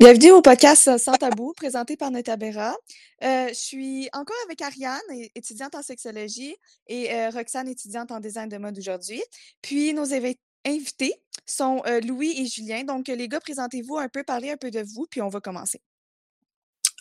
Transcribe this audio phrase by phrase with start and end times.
[0.00, 2.74] Bienvenue au podcast Sans tabou, présenté par Netabera.
[3.22, 4.98] Euh, je suis encore avec Ariane,
[5.34, 6.56] étudiante en sexologie,
[6.86, 9.22] et euh, Roxane, étudiante en design de mode aujourd'hui.
[9.60, 12.84] Puis nos invités sont euh, Louis et Julien.
[12.84, 15.82] Donc, les gars, présentez-vous un peu, parlez un peu de vous, puis on va commencer.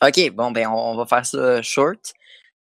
[0.02, 2.14] OK, bon, ben, on, va faire ça short.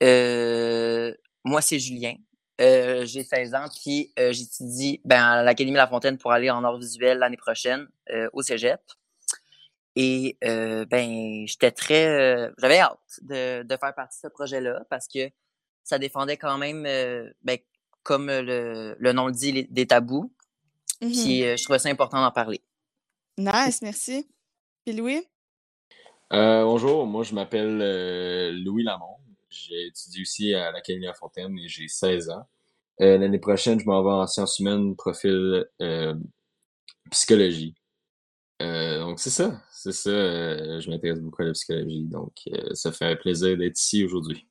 [0.02, 2.16] moi, c'est Julien.
[2.58, 7.16] j'ai 16 ans, puis j'étudie ben, à l'Académie La Fontaine pour aller en art visuel
[7.20, 7.88] l'année prochaine
[8.34, 8.82] au cégep.
[9.96, 14.84] Et euh, ben, j'étais très, euh, j'avais hâte de, de, faire partie de ce projet-là
[14.88, 15.30] parce que
[15.82, 17.58] ça défendait quand même, euh, ben,
[18.02, 20.32] comme le, le, nom le dit, des tabous.
[21.00, 22.60] Puis mmh je trouvais ça important d'en parler.
[23.38, 24.28] Nice, merci.
[24.84, 25.26] Puis Louis?
[26.30, 29.16] bonjour, moi je m'appelle Louis Lamont.
[29.48, 32.46] J'ai étudié aussi à l'Académie La Fontaine et j'ai 16 ans.
[32.98, 35.64] L'année prochaine, je m'en vais en sciences humaines, profil
[37.10, 37.74] psychologie.
[38.60, 42.92] Donc c'est ça, c'est ça, euh, je m'intéresse beaucoup à la psychologie, donc euh, ça
[42.92, 44.46] fait un plaisir d'être ici aujourd'hui.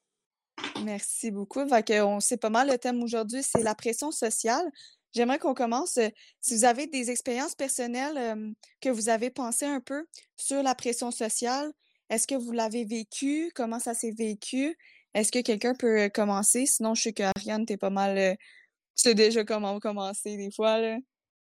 [0.84, 1.62] Merci beaucoup.
[1.62, 4.66] on sait pas mal le thème aujourd'hui, c'est la pression sociale.
[5.14, 5.98] J'aimerais qu'on commence.
[5.98, 6.10] Euh,
[6.42, 11.12] si vous avez des expériences personnelles que vous avez pensé un peu sur la pression
[11.12, 11.72] sociale,
[12.10, 13.52] est-ce que vous l'avez vécu?
[13.56, 14.78] Comment ça s'est vécu?
[15.14, 16.66] Est-ce que quelqu'un peut commencer?
[16.66, 18.38] Sinon, je sais que Ariane, t'es pas mal.
[18.38, 20.80] tu sais déjà comment commencer des fois.
[20.80, 20.98] Là.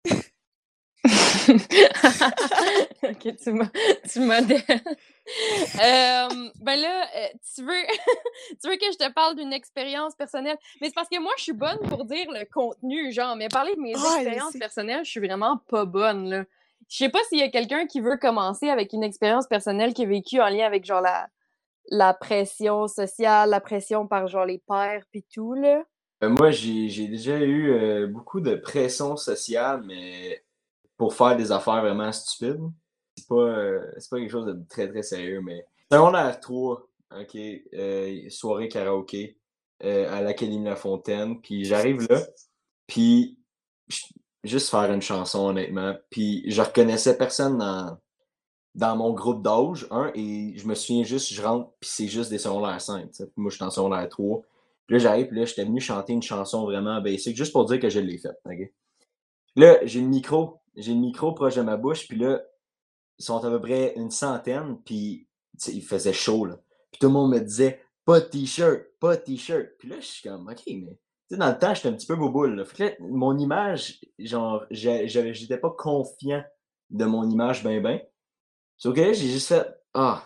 [3.03, 3.71] ok, tu m'as,
[4.11, 4.63] tu modèles.
[4.69, 6.29] euh,
[6.61, 7.73] ben là, euh, tu veux,
[8.63, 11.45] tu veux que je te parle d'une expérience personnelle, mais c'est parce que moi, je
[11.45, 15.21] suis bonne pour dire le contenu, genre, mais parler de mes expériences personnelles, je suis
[15.21, 16.45] vraiment pas bonne, là.
[16.89, 20.03] Je sais pas s'il y a quelqu'un qui veut commencer avec une expérience personnelle qui
[20.03, 21.29] a vécu en lien avec, genre, la,
[21.91, 25.85] la pression sociale, la pression par, genre, les pères, puis tout, là.
[26.23, 30.45] Euh, moi, j'ai, j'ai déjà eu euh, beaucoup de pression sociale, mais
[31.01, 32.61] pour faire des affaires vraiment stupides.
[33.17, 36.87] C'est pas, euh, pas quelque chose de très très sérieux, mais secondaire 3,
[37.19, 37.39] ok,
[37.73, 39.39] euh, soirée karaoké
[39.83, 42.21] euh, à l'Académie La Fontaine, puis j'arrive là,
[42.87, 43.39] puis
[44.45, 47.97] juste faire une chanson honnêtement, puis je reconnaissais personne dans,
[48.75, 52.29] dans mon groupe d'âge, un, et je me souviens juste, je rentre, puis c'est juste
[52.29, 53.09] des secondaires 5,
[53.39, 54.43] moi je suis en secondaire 3,
[54.87, 57.81] puis là j'arrive, puis là j'étais venu chanter une chanson vraiment basique, juste pour dire
[57.81, 58.39] que je l'ai faite?
[59.57, 62.43] Là, j'ai le micro, j'ai le micro proche de ma bouche, puis là,
[63.19, 65.29] ils sont à peu près une centaine, puis
[65.69, 66.59] il faisait chaud, là.
[66.91, 69.69] Puis tout le monde me disait, pas de t-shirt, pas de t-shirt.
[69.79, 70.99] Puis là, je suis comme, OK, mais
[71.37, 72.57] dans le temps, j'étais un petit peu boboule.
[72.57, 72.65] Là.
[72.65, 76.43] Fait que mon image, genre, j'étais pas confiant
[76.91, 78.01] de mon image ben ben.
[78.85, 80.25] Donc là, j'ai juste fait, ah,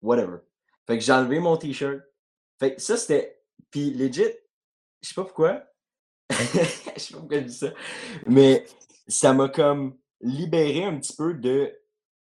[0.00, 0.38] whatever.
[0.86, 2.00] Fait que j'ai enlevé mon t-shirt.
[2.58, 4.24] Fait que ça, c'était, puis legit,
[5.02, 5.62] je sais pas pourquoi,
[6.30, 6.36] je
[6.96, 7.72] sais pas pourquoi je dis ça,
[8.26, 8.64] mais
[9.08, 11.72] ça m'a comme libéré un petit peu de,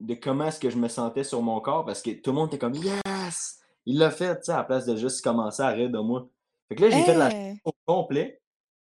[0.00, 2.48] de comment est-ce que je me sentais sur mon corps parce que tout le monde
[2.48, 3.60] était comme Yes!
[3.86, 6.28] Il l'a fait, tu sais, à la place de juste commencer à rire de moi.
[6.68, 8.40] Fait que là, j'ai fait la chanson au complet.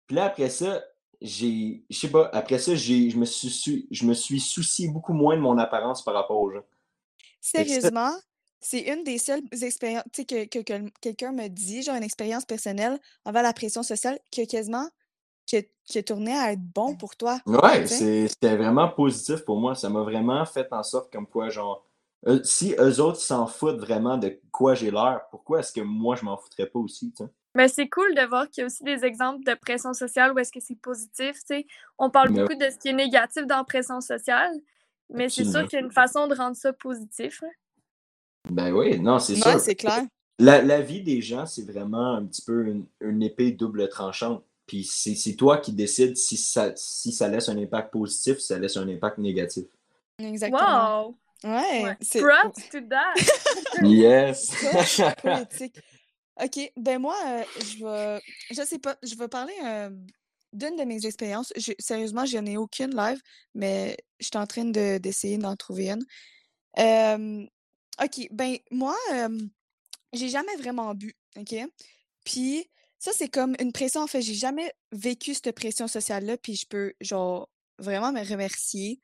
[0.06, 0.84] Puis là, après ça,
[1.20, 1.84] j'ai.
[1.90, 5.36] Je sais pas, après ça, j'ai, je, me suis, je me suis soucié beaucoup moins
[5.36, 6.64] de mon apparence par rapport aux gens.
[7.40, 8.12] Sérieusement?
[8.60, 12.98] C'est une des seules expériences que, que, que quelqu'un me dit, genre une expérience personnelle
[13.24, 14.88] envers la pression sociale, que quasiment
[15.46, 17.38] qui a, tourné à être bon pour toi.
[17.46, 19.74] Ouais, c'était vraiment positif pour moi.
[19.74, 21.84] Ça m'a vraiment fait en sorte comme quoi, genre,
[22.26, 26.16] euh, si eux autres s'en foutent vraiment de quoi j'ai l'air, pourquoi est-ce que moi
[26.16, 27.24] je m'en foutrais pas aussi, tu
[27.54, 30.38] Mais c'est cool de voir qu'il y a aussi des exemples de pression sociale où
[30.38, 31.66] est-ce que c'est positif, tu sais?
[31.98, 34.52] On parle beaucoup de ce qui est négatif dans la pression sociale,
[35.10, 37.42] mais c'est sûr qu'il y a une façon de rendre ça positif.
[37.42, 37.50] Hein.
[38.50, 39.58] Ben oui, non, c'est ça.
[39.58, 40.04] c'est clair.
[40.38, 44.42] La, la, vie des gens, c'est vraiment un petit peu une, une épée double tranchante.
[44.66, 48.58] Puis c'est toi qui décides si ça, si ça laisse un impact positif, si ça
[48.58, 49.64] laisse un impact négatif.
[50.18, 51.08] Exactement.
[51.08, 51.18] Wow!
[51.44, 51.96] Ouais.
[52.14, 53.14] Props to that!
[53.82, 54.50] yes!
[56.42, 58.20] OK, ben moi, euh, je vais...
[58.50, 59.90] Je sais pas, je vais parler euh,
[60.52, 61.52] d'une de mes expériences.
[61.78, 63.20] sérieusement, j'en ai aucune live,
[63.54, 67.48] mais je suis en train d'essayer d'en trouver une.
[68.02, 68.96] OK, ben moi,
[70.12, 71.54] j'ai jamais vraiment bu, OK?
[72.24, 72.68] Puis
[73.04, 74.00] ça, c'est comme une pression.
[74.00, 79.02] En fait, j'ai jamais vécu cette pression sociale-là, puis je peux, genre, vraiment me remercier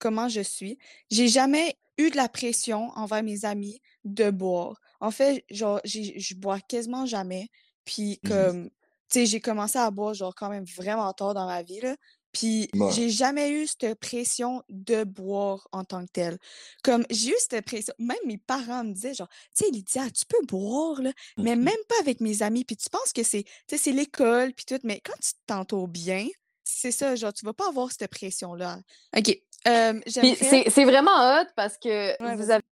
[0.00, 0.78] comment je suis.
[1.12, 4.80] J'ai jamais eu de la pression envers mes amis de boire.
[4.98, 7.46] En fait, genre, je bois quasiment jamais.
[7.84, 11.46] Puis, mmh comme, tu sais, j'ai commencé à boire, genre, quand même vraiment tard dans
[11.46, 11.94] ma vie, là.
[12.36, 16.38] Puis j'ai jamais eu cette pression de boire en tant que tel.
[16.84, 20.26] Comme j'ai eu cette pression, même mes parents me disaient genre, tu sais, Lydia, tu
[20.26, 22.64] peux boire là, mais mmh même pas avec mes amis.
[22.64, 26.26] Puis tu penses que c'est, c'est l'école puis tout, mais quand tu t'entoures bien,
[26.62, 28.80] c'est ça, genre, tu vas pas avoir cette pression-là.
[29.16, 29.40] OK.
[29.66, 32.62] Euh, c'est vraiment hot parce que vous avez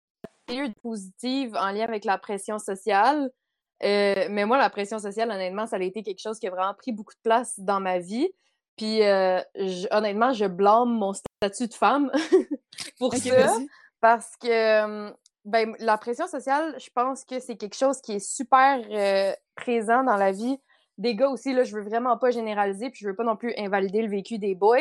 [0.50, 3.30] eu de positive en lien avec la pression sociale.
[3.82, 6.74] Euh, mais moi, la pression sociale, honnêtement, ça a été quelque chose qui a vraiment
[6.74, 8.28] pris beaucoup de place dans ma vie.
[8.76, 9.40] Puis, euh,
[9.90, 12.10] honnêtement, je blâme mon statut de femme
[12.98, 13.56] pour ça.
[14.00, 15.12] Parce que
[15.44, 18.80] ben, la pression sociale, je pense que c'est quelque chose qui est super
[19.54, 20.58] présent dans la vie
[20.98, 21.52] des gars aussi.
[21.52, 24.38] Là, je veux vraiment pas généraliser, puis je veux pas non plus invalider le vécu
[24.38, 24.80] des boys.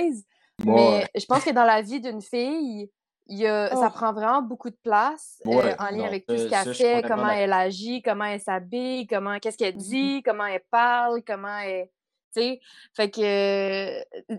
[0.65, 2.89] Mais je pense que dans la vie d'une fille,
[3.27, 3.89] il y a, ça oh.
[3.89, 7.53] prend vraiment beaucoup de place euh, en lien avec tout ce qu'elle fait, comment elle
[7.53, 9.89] agit, comment elle s'habille, comment qu'est-ce qu'elle mm-hmm.
[9.89, 11.89] dit, comment elle parle, comment elle.
[12.33, 13.19] Fait que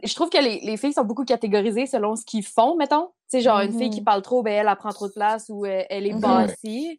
[0.06, 3.06] je trouve que les, les, filles sont beaucoup catégorisées selon ce qu'ils font, mettons.
[3.30, 4.04] Tu sais, genre une fille qui mm-hmm.
[4.04, 6.98] parle trop, ben elle, elle prend trop de place ou elle, elle est mm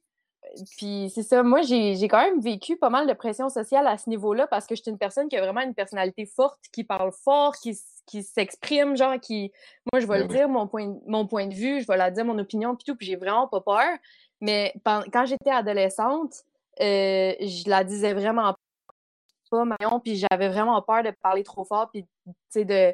[0.78, 4.10] puis c'est ça, moi j'ai quand même vécu pas mal de pression sociale à ce
[4.10, 7.12] niveau-là parce que je suis une personne qui a vraiment une personnalité forte, qui parle
[7.12, 9.52] fort, qui, qui s'exprime, genre qui.
[9.92, 12.26] Moi, je vais le dire, mon point, mon point de vue, je vais la dire,
[12.26, 13.98] mon opinion, puis tout, puis j'ai vraiment pas peur.
[14.42, 16.44] Mais quand j'étais adolescente,
[16.82, 18.55] euh, je la disais vraiment
[19.50, 22.06] pas, Marion, puis j'avais vraiment peur de parler trop fort, puis
[22.56, 22.94] de,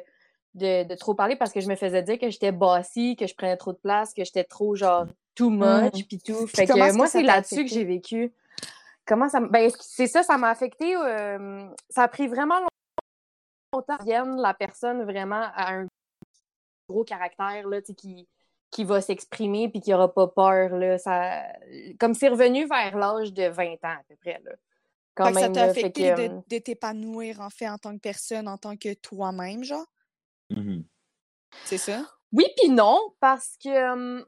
[0.54, 3.34] de, de, trop parler parce que je me faisais dire que j'étais bossy, que je
[3.34, 6.06] prenais trop de place, que j'étais trop genre too much, mmh.
[6.08, 6.46] puis tout.
[6.46, 8.32] Fait que moi, c'est là-dessus que j'ai vécu.
[9.06, 10.94] Comment ça Ben, c'est ça, ça m'a affecté.
[11.88, 12.60] ça a pris vraiment
[13.72, 15.86] longtemps que la personne vraiment à un
[16.88, 18.28] gros caractère, là, qui,
[18.70, 20.76] qui va s'exprimer puis qui n'aura pas peur.
[20.76, 21.42] Là, ça...
[21.98, 24.40] Comme c'est revenu vers l'âge de 20 ans à peu près.
[24.44, 24.52] Là.
[25.14, 28.76] Quand même, ça t'a affecté de, t'épanouir en fait en tant que personne, en tant
[28.76, 29.86] que toi-même, genre?
[30.50, 30.82] Mmh
[31.66, 32.06] c'est ça?
[32.32, 34.24] Oui, puis non, parce que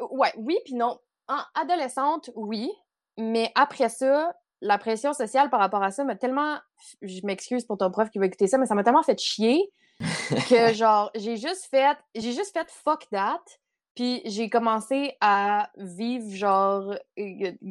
[0.00, 0.98] Ouais, oui, puis non.
[1.28, 2.70] En adolescente, oui.
[3.18, 6.58] Mais après ça, la pression sociale par rapport à ça m'a tellement.
[7.02, 9.72] Je m'excuse pour ton prof qui va écouter ça, mais ça m'a tellement fait chier
[10.48, 11.96] que, genre, j'ai juste fait.
[12.14, 13.42] J'ai juste fait fuck that.
[13.96, 16.94] Puis j'ai commencé à vivre, genre,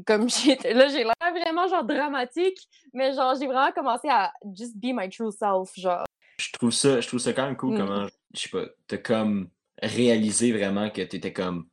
[0.05, 0.73] comme j'étais.
[0.73, 2.57] Là, j'ai l'air vraiment, genre, dramatique,
[2.93, 6.05] mais, genre, j'ai vraiment commencé à just be my true self, genre.
[6.39, 7.77] Je trouve ça, je trouve ça quand même cool mm.
[7.77, 9.49] comment, je sais pas, t'as comme
[9.81, 11.67] réalisé vraiment que t'étais comme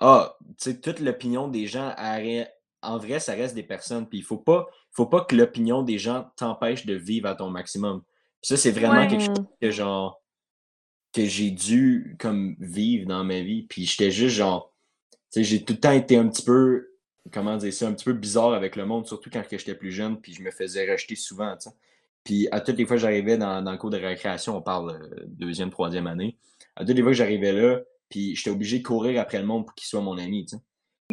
[0.00, 1.94] ah, tu sais, toute l'opinion des gens,
[2.82, 4.08] en vrai, ça reste des personnes.
[4.08, 7.50] Puis il faut pas, faut pas que l'opinion des gens t'empêche de vivre à ton
[7.50, 8.02] maximum.
[8.42, 10.19] Ça, c'est vraiment quelque chose que genre
[11.12, 13.62] que j'ai dû comme vivre dans ma vie.
[13.62, 14.72] Puis j'étais juste genre,
[15.32, 16.90] tu sais, j'ai tout le temps été un petit peu,
[17.32, 20.20] comment dire ça, un petit peu bizarre avec le monde, surtout quand j'étais plus jeune,
[20.20, 21.76] puis je me faisais rejeter souvent, tu sais.
[22.22, 24.90] Puis à toutes les fois que j'arrivais dans, dans, le cours de récréation, on parle
[24.90, 26.36] euh, deuxième, troisième année,
[26.76, 27.80] à toutes les fois que j'arrivais là,
[28.10, 30.62] puis j'étais obligé de courir après le monde pour qu'il soit mon ami, tu sais.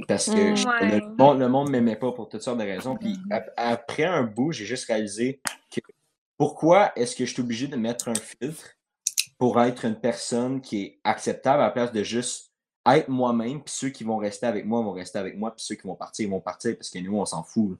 [0.07, 2.95] Parce que le, monde, le monde m'aimait pas pour toutes sortes de raisons.
[2.97, 3.51] Puis mm-hmm.
[3.57, 5.41] après un bout, j'ai juste réalisé
[5.71, 5.79] que
[6.37, 8.76] pourquoi est-ce que je suis obligé de mettre un filtre
[9.37, 12.51] pour être une personne qui est acceptable à la place de juste
[12.85, 15.75] être moi-même, puis ceux qui vont rester avec moi vont rester avec moi, puis ceux
[15.75, 17.77] qui vont partir vont partir parce que nous, on s'en fout.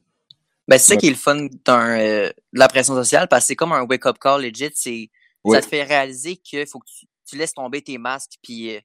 [0.68, 3.56] Ben, c'est ça qui est le fun euh, de la pression sociale, parce que c'est
[3.56, 4.72] comme un wake-up call legit.
[4.74, 5.10] C'est,
[5.50, 6.90] Ça te fait réaliser qu'il faut que
[7.26, 8.80] tu, laisses tomber tes masques, puis euh,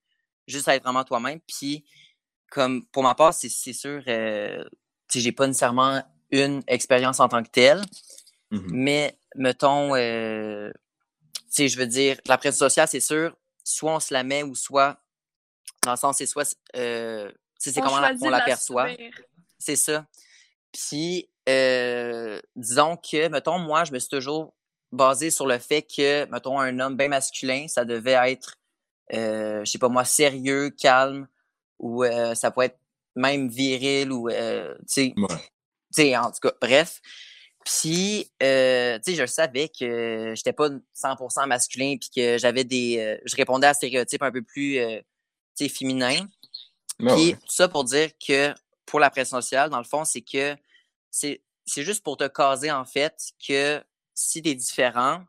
[0.47, 1.41] juste être vraiment toi-même.
[1.41, 1.85] Puis,
[2.51, 4.65] comme pour ma part, c'est sûr, euh,
[5.13, 7.83] j'ai pas nécessairement une expérience en tant que telle,
[8.53, 9.95] mmh mais mettons,
[11.61, 14.55] euh, je veux dire, la pression sociale, c'est sûr, soit on se la met ou
[14.55, 14.99] soit,
[15.83, 18.89] dans le sens, c'est soit, euh, c'est comment on l'aperçoit.
[19.59, 20.06] C'est ça.
[20.73, 24.55] Puis, euh, disons que, mettons, moi, je me suis toujours
[24.91, 28.59] basé sur le fait que, mettons, un homme bien masculin, ça devait être
[29.13, 31.29] euh, je sais pas moi, sérieux, calme,
[31.79, 32.79] ou euh, ça peut être
[33.15, 35.15] même viril, ou, euh, tu
[35.91, 37.01] sais, en tout cas, bref.
[37.65, 43.21] Puis, euh, tu sais, je savais que j'étais pas 100% masculin, puis que j'avais des,
[43.25, 44.79] je répondais à stéréotypes un peu plus,
[45.57, 46.27] tu sais, féminins.
[46.99, 48.53] puis tout ça pour dire que
[48.87, 50.57] pour la pression sociale, dans le fond, c'est que
[51.11, 53.15] c'est c'est juste pour te caser en fait
[53.47, 53.83] que
[54.15, 55.21] si t'es différent,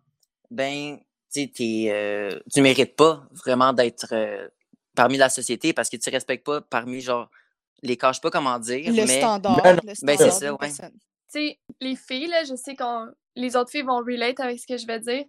[0.51, 0.99] ben
[1.31, 1.49] tu
[1.89, 4.47] euh, tu mérites pas vraiment d'être euh,
[4.95, 7.29] parmi la société parce que tu respectes pas parmi genre
[7.81, 8.87] les cas, je sais pas comment dire.
[8.87, 9.19] Le mais...
[9.19, 9.61] standard.
[10.03, 10.71] Ben, c'est ça, ouais.
[11.79, 12.83] Les filles, là, je sais que
[13.35, 15.25] les autres filles vont relate avec ce que je vais dire.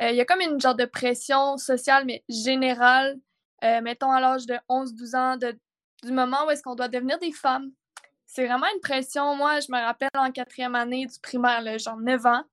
[0.00, 3.18] Euh, il y a comme une genre de pression sociale, mais générale,
[3.62, 5.58] mettons à l'âge de 11-12 ans, de,
[6.04, 7.72] du moment où est-ce qu'on doit devenir des femmes.
[8.26, 9.34] C'est vraiment une pression.
[9.34, 12.44] Moi, je me rappelle en quatrième année du primaire, là, genre 9 ans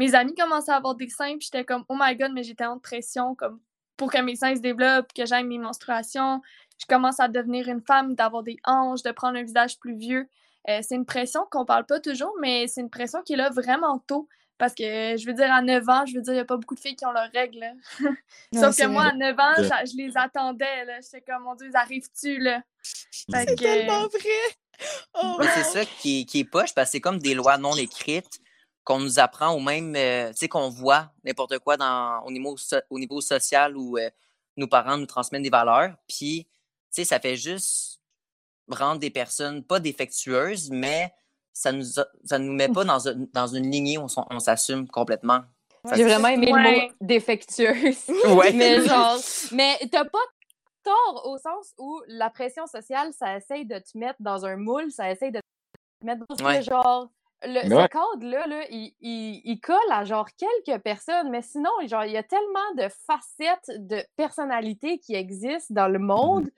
[0.00, 2.64] mes amis commençaient à avoir des seins, puis j'étais comme, oh my god, mais j'étais
[2.64, 3.60] en pression, comme,
[3.98, 6.40] pour que mes seins se développent, que j'aille mes menstruations.
[6.78, 10.26] Je commence à devenir une femme, d'avoir des hanches, de prendre un visage plus vieux.
[10.68, 13.50] Euh, c'est une pression qu'on parle pas toujours, mais c'est une pression qui est là
[13.50, 14.28] vraiment tôt.
[14.58, 16.58] Parce que, je veux dire, à 9 ans, je veux dire, il n'y a pas
[16.58, 17.64] beaucoup de filles qui ont leurs règles.
[18.54, 19.12] Sauf que moi, vrai.
[19.12, 19.54] à 9 ans,
[19.86, 20.84] je les attendais.
[20.84, 21.00] là.
[21.00, 22.62] J'étais comme, mon Dieu, ils arrivent-tu, là?
[23.10, 24.56] C'est que- tellement vrai!
[25.22, 27.74] Oh, c'est ça qui est, qui est poche parce que c'est comme des lois non
[27.76, 28.38] écrites
[28.84, 32.56] qu'on nous apprend ou même, euh, tu sais, qu'on voit n'importe quoi dans, au, niveau
[32.56, 34.08] so- au niveau social où euh,
[34.56, 35.94] nos parents nous transmettent des valeurs.
[36.08, 36.50] Puis, tu
[36.90, 37.89] sais, ça fait juste
[38.74, 41.12] rendre des personnes pas défectueuses, mais
[41.52, 44.88] ça nous, a- ça nous met pas dans, un- dans une lignée où on, s'assume
[44.88, 45.40] complètement.
[45.88, 46.80] Fait J'ai vraiment aimé le Ouais.
[46.88, 48.04] mot défectueuse.
[48.36, 48.52] Ouais.
[48.52, 49.16] mais genre,
[49.52, 50.18] mais t'as pas
[50.84, 54.90] tort au sens où la pression sociale, ça essaye de te mettre dans un moule,
[54.90, 56.62] ça essaye de te mettre dans Ouais.
[56.62, 57.10] genre.
[57.42, 57.88] Le, ce ouais.
[57.88, 62.18] cadre-là, là, il, il, il colle à genre quelques personnes, mais sinon, genre, il y
[62.18, 66.50] a tellement de facettes de personnalités qui existent dans le monde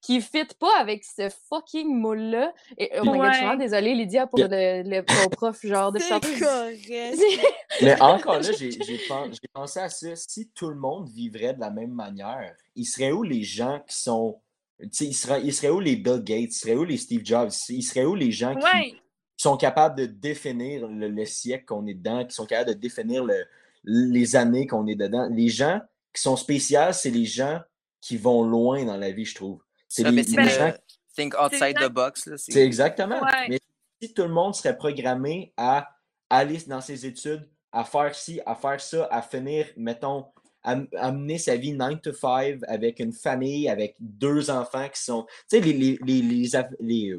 [0.00, 2.52] qui ne fit pas avec ce fucking moule-là.
[2.78, 6.08] Et oh my god, je suis vraiment désolée, Lydia, pour le, prof, genre, de C'est
[6.08, 6.38] chanteuse.
[6.40, 6.90] correct.
[7.82, 10.14] Mais encore là, j'ai j'ai pen- j'ai pensé à ça.
[10.14, 13.96] Si tout le monde vivrait de la même manière, il serait où les gens qui
[13.96, 14.40] sont.
[15.00, 16.50] Il serait, il serait où les Bill Gates?
[16.50, 17.50] Il serait où les Steve Jobs?
[17.70, 18.94] Il serait où les gens qui, Ouais.
[19.36, 23.24] sont capables de définir le, le siècle qu'on est dedans, qui sont capables de définir
[23.24, 23.46] le-
[23.84, 25.28] les années qu'on est dedans?
[25.32, 25.80] Les gens
[26.14, 27.60] qui sont spéciaux, c'est les gens
[28.02, 29.62] qui vont loin dans la vie, je trouve.
[29.96, 30.72] C'est Ça, les, mais c'est les le gens
[31.16, 32.26] think outside the box.
[32.26, 33.20] Là, c'est- c'est exactement.
[33.20, 33.48] Ouais.
[33.48, 33.58] Mais
[34.02, 35.88] si tout le monde serait programmé à
[36.28, 40.26] aller dans ses études, à faire ci, à faire ça, à finir, mettons,
[40.62, 45.00] à, à mener sa vie 9 to 5 avec une famille, avec deux enfants qui
[45.02, 45.24] sont.
[45.48, 47.14] Tu sais, les, les, les, les, aff- les,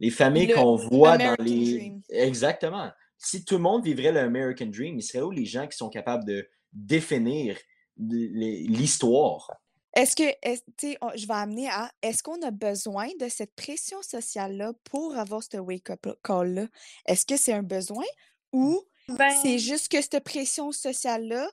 [0.00, 1.78] les familles Le qu'on voit dans les.
[1.78, 2.00] Dream.
[2.08, 2.90] Exactement.
[3.18, 5.90] Si tout le monde vivrait le American Dream, il serait où les gens qui sont
[5.90, 7.56] capables de définir
[7.98, 9.50] l'histoire?
[9.94, 13.28] Est-ce que, est- tu sais, on- je vais amener à, est-ce qu'on a besoin de
[13.28, 16.66] cette pression sociale-là pour avoir ce wake-up call-là?
[17.06, 18.04] Est-ce que c'est un besoin
[18.52, 21.50] ou Ben, c'est juste que cette pression sociale-là,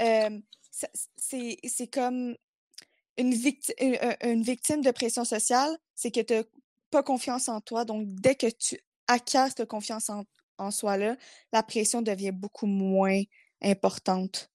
[0.00, 0.40] euh,
[1.16, 2.34] c'est c'est comme
[3.18, 6.42] une, victi- une, un- une victime de pression sociale, c'est que tu n'as
[6.90, 7.84] pas confiance en toi.
[7.84, 10.24] Donc, dès que tu acquiers cette confiance en,
[10.56, 11.16] en soi-là,
[11.52, 13.20] la pression devient beaucoup moins
[13.62, 14.50] importante.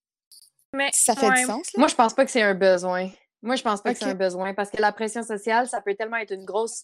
[0.74, 1.40] mais, Ça fait ouais.
[1.42, 1.80] du sens, là?
[1.80, 3.12] Moi, je pense pas que c'est un besoin.
[3.44, 5.94] Moi, je pense pas que c'est un besoin parce que la pression sociale, ça peut
[5.96, 6.84] tellement être une grosse,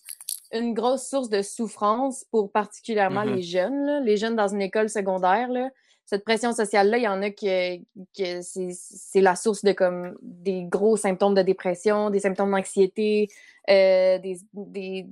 [0.52, 3.36] une grosse source de souffrance pour particulièrement Mhm.
[3.36, 4.00] les jeunes, là.
[4.02, 5.50] les jeunes dans une école secondaire.
[5.50, 5.70] Là.
[6.06, 10.16] Cette pression sociale-là, il y en a que, que c'est c'est la source de comme
[10.22, 13.30] des gros symptômes de dépression, des symptômes d'anxiété,
[13.70, 15.08] euh, des, des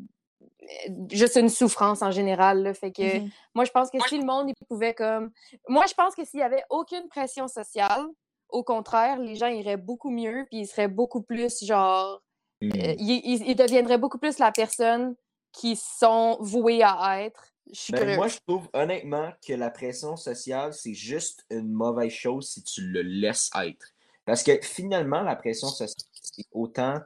[1.11, 2.61] juste une souffrance en général.
[2.63, 2.73] Là.
[2.73, 3.29] Fait que Mhm.
[3.55, 5.31] moi, je pense que si le monde il pouvait comme.
[5.67, 8.05] Moi, je pense que s'il y avait aucune pression sociale,
[8.51, 12.21] au contraire, les gens iraient beaucoup mieux, puis ils seraient beaucoup plus genre.
[12.61, 12.71] Hmm.
[12.75, 15.15] euh, ils, ils- ils deviendraient beaucoup plus la personne
[15.51, 17.43] qui sont voués à être.
[17.71, 22.11] Je suis Ben, moi, je trouve honnêtement que la pression sociale, c'est juste une mauvaise
[22.11, 23.87] chose si tu le laisses être.
[24.25, 27.01] Parce que finalement, la pression sociale, c'est autant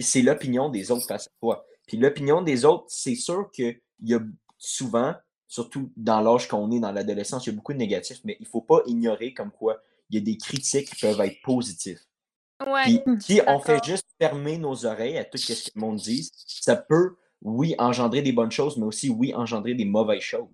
[0.00, 1.66] c'est l'opinion des autres face à toi.
[1.86, 4.20] Puis l'opinion des autres, c'est sûr qu'il y a
[4.58, 5.14] souvent,
[5.48, 8.44] surtout dans l'âge qu'on est, dans l'adolescence, il y a beaucoup de négatifs, mais il
[8.44, 12.00] ne faut pas ignorer comme quoi il y a des critiques qui peuvent être positives.
[12.66, 12.82] Ouais.
[12.84, 16.30] Puis si on fait juste fermer nos oreilles à tout ce que le monde dit,
[16.46, 20.48] ça peut, oui, engendrer des bonnes choses, mais aussi, oui, engendrer des mauvaises choses.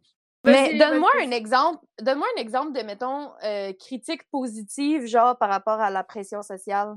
[0.44, 5.80] Mais donne-moi un exemple, donne-moi un exemple de, mettons, euh, critique positive, genre par rapport
[5.80, 6.94] à la pression sociale.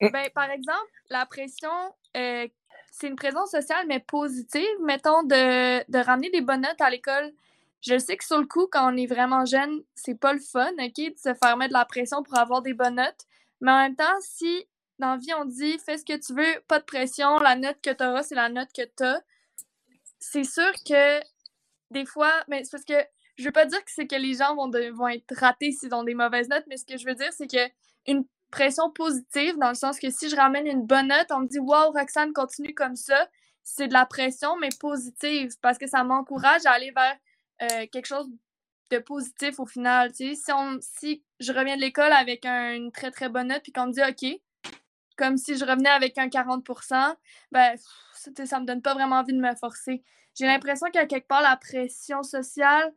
[0.00, 1.70] Ben, par exemple, la pression,
[2.16, 2.46] euh,
[2.90, 4.68] c'est une pression sociale, mais positive.
[4.84, 7.32] Mettons, de, de ramener des bonnes notes à l'école.
[7.82, 10.70] Je sais que sur le coup, quand on est vraiment jeune, c'est pas le fun,
[10.78, 13.26] OK, de se faire mettre de la pression pour avoir des bonnes notes.
[13.60, 14.66] Mais en même temps, si
[14.98, 17.80] dans la vie, on dit fais ce que tu veux, pas de pression, la note
[17.82, 19.04] que tu auras, c'est la note que tu
[20.20, 21.20] c'est sûr que
[21.90, 23.04] des fois, mais c'est parce que
[23.36, 26.04] je veux pas dire que c'est que les gens vont, vont être ratés s'ils ont
[26.04, 27.72] des mauvaises notes, mais ce que je veux dire, c'est que
[28.06, 31.48] une pression positive, dans le sens que si je ramène une bonne note, on me
[31.48, 33.28] dit Wow, Roxane, continue comme ça.
[33.64, 37.16] C'est de la pression, mais positive, parce que ça m'encourage à aller vers
[37.62, 38.28] euh, quelque chose
[38.90, 40.12] de positif au final.
[40.12, 40.34] tu sais.
[40.34, 43.72] Si, on, si je reviens de l'école avec un- une très très bonne note, puis
[43.72, 44.40] qu'on me dit OK,
[45.16, 46.66] comme si je revenais avec un 40
[47.50, 47.82] ben, pff,
[48.14, 50.02] ça, tu sais, ça me donne pas vraiment envie de me forcer.
[50.38, 52.92] J'ai l'impression qu'à quelque part, la pression sociale,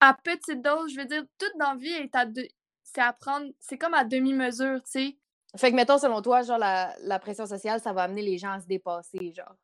[0.00, 2.46] à petite dose, je veux dire, toute dans vie est à deux.
[2.84, 5.16] C'est à prendre, c'est comme à demi-mesure, tu sais.
[5.56, 8.52] Fait que, mettons, selon toi, genre, la, la pression sociale, ça va amener les gens
[8.52, 9.56] à se dépasser, genre.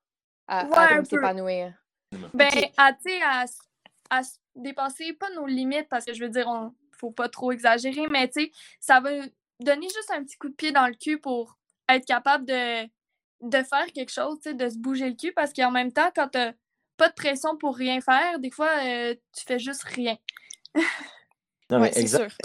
[0.46, 1.72] À, Ouais, s'épanouir.
[2.34, 3.44] Ben, à, tu sais, à,
[4.10, 4.22] à
[4.54, 8.28] dépasser pas nos limites, parce que je veux dire, on faut pas trop exagérer, mais
[8.28, 9.10] tu sais, ça va
[9.60, 11.58] donner juste un petit coup de pied dans le cul pour
[11.88, 12.84] être capable de,
[13.40, 16.10] de faire quelque chose, tu sais, de se bouger le cul, parce qu'en même temps,
[16.14, 16.52] quand t'as
[16.96, 20.16] pas de pression pour rien faire, des fois, euh, tu fais juste rien.
[21.70, 22.36] Non, mais exact.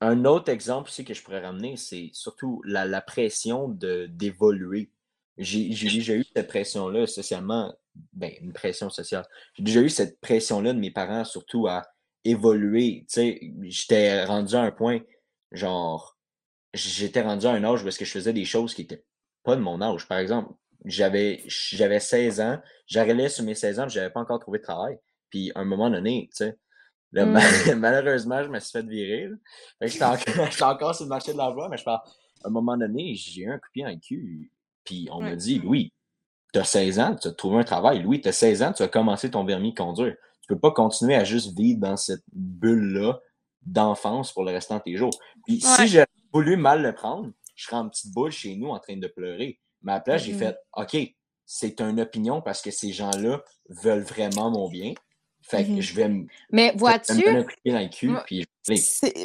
[0.00, 4.92] un autre exemple aussi que je pourrais ramener, c'est surtout la, la pression de d'évoluer.
[5.38, 7.74] J'ai déjà eu cette pression-là socialement,
[8.12, 9.26] ben, une pression sociale.
[9.54, 11.82] J'ai déjà eu cette pression-là de mes parents, surtout à
[12.24, 13.04] évoluer.
[13.08, 15.00] Tu sais, j'étais rendu à un point,
[15.52, 16.16] genre,
[16.72, 19.04] j'étais rendu à un âge où est-ce que je faisais des choses qui étaient
[19.42, 20.06] pas de mon âge.
[20.08, 20.52] Par exemple,
[20.84, 24.64] j'avais j'avais 16 ans, j'arrivais sur mes 16 ans, puis j'avais pas encore trouvé de
[24.64, 24.98] travail.
[25.30, 26.56] Puis à un moment donné, tu sais,
[27.12, 27.30] là, Mm.
[27.32, 27.40] ma-
[27.76, 29.28] malheureusement, je me suis fait virer.
[29.28, 29.36] là.
[29.80, 30.04] Fait que j'étais
[30.64, 32.00] encore, sur le marché de l'emploi, mais je parle,
[32.42, 34.50] à un moment donné, j'ai eu un coup de pied dans le cul.
[34.84, 35.36] Puis on m'a Ouais.
[35.36, 35.92] dit, Louis,
[36.52, 38.02] tu as 16 ans, tu as trouvé un travail.
[38.02, 40.14] Louis, tu as 16 ans, tu as commencé ton permis de conduire.
[40.42, 43.18] Tu peux pas continuer à juste vivre dans cette bulle-là
[43.62, 45.10] d'enfance pour le restant de tes jours.
[45.46, 45.76] Puis Ouais.
[45.76, 48.96] si j'avais voulu mal le prendre, je serais en petite boule chez nous en train
[48.96, 49.58] de pleurer.
[49.82, 50.96] Mais à la place, j'ai fait, OK,
[51.46, 54.92] c'est une opinion parce que ces gens-là veulent vraiment mon bien.
[55.42, 55.80] Fait que Mhm.
[55.82, 57.12] je vais me Mais je vais me vois-tu?
[58.08, 58.46] Moi- puis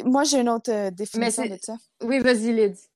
[0.04, 1.76] Moi, j'ai une autre euh, définition de ça.
[2.02, 2.89] Oui, vas-y, Lydie.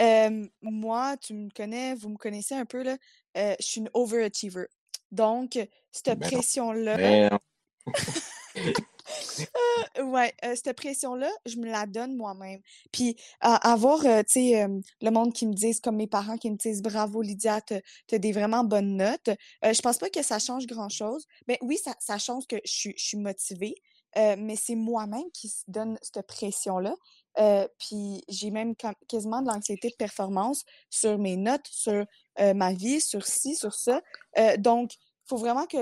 [0.00, 2.96] Euh, moi, tu me connais, vous me connaissez un peu, là.
[3.36, 4.66] euh, je suis une overachiever.
[5.10, 5.58] Donc,
[5.90, 7.38] cette Ben pression-là, Mais non.
[10.04, 12.60] ouais, euh, cette pression-là, je me la donne moi-même.
[12.92, 14.66] Puis, avoir, tu sais,
[15.02, 18.32] le monde qui me disent, comme mes parents qui me disent, bravo Lydia, t'as des
[18.32, 19.28] vraiment bonnes notes.
[19.62, 21.26] Je pense pas que ça change grand-chose.
[21.46, 23.74] Mais oui, ça, ça change que je suis, motivée,
[24.16, 26.94] mais c'est moi-même qui se donne cette pression-là.
[27.38, 28.74] Euh, puis, j'ai même
[29.08, 32.04] quasiment de l'anxiété de performance sur mes notes, sur
[32.40, 34.02] euh, ma vie, sur ci, sur ça.
[34.38, 35.78] Euh, donc, il faut vraiment que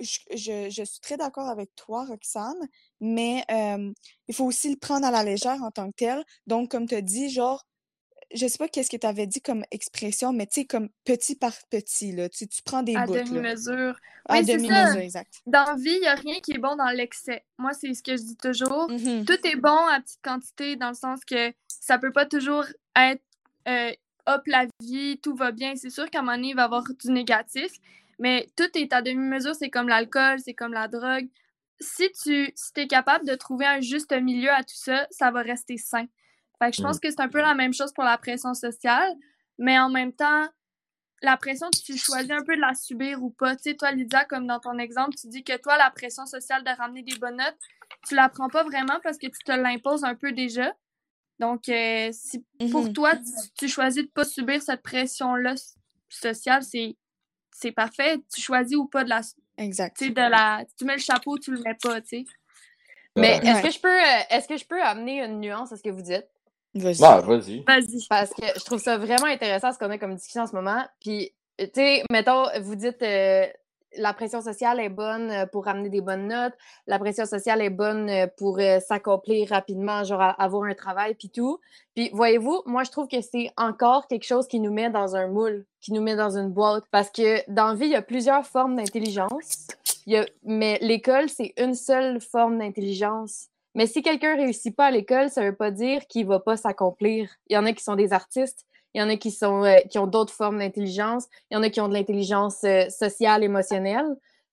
[0.00, 2.68] je, je- je suis très d'accord avec toi, Roxane,
[3.00, 3.92] mais euh,
[4.28, 6.24] il faut aussi le prendre à la légère en tant que tel.
[6.46, 7.64] Donc, comme tu as dit, genre,
[8.32, 11.36] je sais pas qu'est-ce que tu avais dit comme expression, mais tu sais, comme petit
[11.36, 12.28] par petit, là.
[12.28, 13.96] Tu, tu prends des À bouts, demi-mesure.
[14.28, 15.42] À demi-mesure, exact.
[15.46, 17.44] Dans vie, il n'y a rien qui est bon dans l'excès.
[17.58, 18.90] Moi, c'est ce que je dis toujours.
[18.90, 19.24] Mhm.
[19.24, 22.64] Tout est bon à petite quantité, dans le sens que ça peut pas toujours
[22.96, 23.22] être
[23.68, 23.92] euh,
[24.26, 25.74] hop la vie, tout va bien.
[25.76, 27.72] C'est sûr qu'à un moment donné, il va y avoir du négatif,
[28.18, 29.54] mais tout est à demi-mesure.
[29.54, 31.28] C'est comme l'alcool, c'est comme la drogue.
[31.80, 35.42] Si tu si es capable de trouver un juste milieu à tout ça, ça va
[35.42, 36.06] rester sain.
[36.58, 39.12] Fait que je pense que c'est un peu la même chose pour la pression sociale,
[39.58, 40.46] mais en même temps,
[41.22, 43.56] la pression, tu choisis un peu de la subir ou pas.
[43.56, 46.62] Tu sais, toi, Lydia, comme dans ton exemple, tu dis que toi, la pression sociale
[46.64, 47.56] de ramener des bonnes notes,
[48.06, 50.72] tu la prends pas vraiment parce que tu te l'imposes un peu déjà.
[51.38, 52.92] Donc, euh, si pour Mhm.
[52.92, 53.22] toi, tu,
[53.58, 55.54] tu choisis de pas subir cette pression-là
[56.08, 56.96] sociale, c'est
[57.56, 58.18] c'est parfait.
[58.34, 59.96] Tu choisis ou pas de la, tu Exact.
[59.96, 62.24] sais, de la, tu mets le chapeau, tu le mets pas, tu sais.
[63.16, 65.82] Mais est-ce que je peux euh, est-ce que je peux amener une nuance à ce
[65.82, 66.26] que vous dites?
[66.74, 66.98] Vas-y.
[67.00, 67.62] Bah, vas-y.
[67.66, 68.06] Vas-y.
[68.08, 70.82] Parce que je trouve ça vraiment intéressant ce qu'on a comme discussion en ce moment.
[71.00, 73.46] Puis, tu sais, mettons, vous dites euh,
[73.96, 76.54] la pression sociale est bonne euh, pour ramener des bonnes notes,
[76.88, 81.14] la pression sociale est bonne euh, pour euh, s'accomplir rapidement, genre a- avoir un travail,
[81.14, 81.60] puis tout.
[81.94, 85.28] Puis, voyez-vous, moi, je trouve que c'est encore quelque chose qui nous met dans un
[85.28, 86.82] moule, qui nous met dans une boîte.
[86.90, 89.68] Parce que dans la vie, il y a plusieurs formes d'intelligence.
[90.06, 93.46] Il y a- Mais l'école, c'est une seule forme d'intelligence.
[93.74, 97.28] Mais si quelqu'un réussit pas à l'école, ça veut pas dire qu'il va pas s'accomplir.
[97.48, 99.78] Il y en a qui sont des artistes, il y en a qui sont euh,
[99.90, 103.42] qui ont d'autres formes d'intelligence, il y en a qui ont de l'intelligence euh, sociale,
[103.42, 104.06] émotionnelle.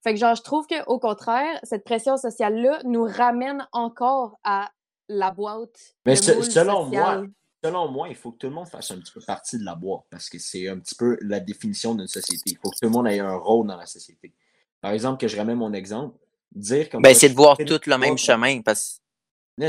[0.03, 4.39] Fait que genre je trouve que au contraire, cette pression sociale là nous ramène encore
[4.43, 4.71] à
[5.07, 5.95] la boîte.
[6.05, 7.19] Mais selon social.
[7.19, 7.27] moi,
[7.63, 9.75] selon moi, il faut que tout le monde fasse un petit peu partie de la
[9.75, 12.51] boîte parce que c'est un petit peu la définition d'une société.
[12.51, 14.34] Il faut que tout le monde ait un rôle dans la société.
[14.79, 16.17] Par exemple, que je ramène mon exemple,
[16.51, 19.00] dire comme Ben, c'est de voir tout le même chemin parce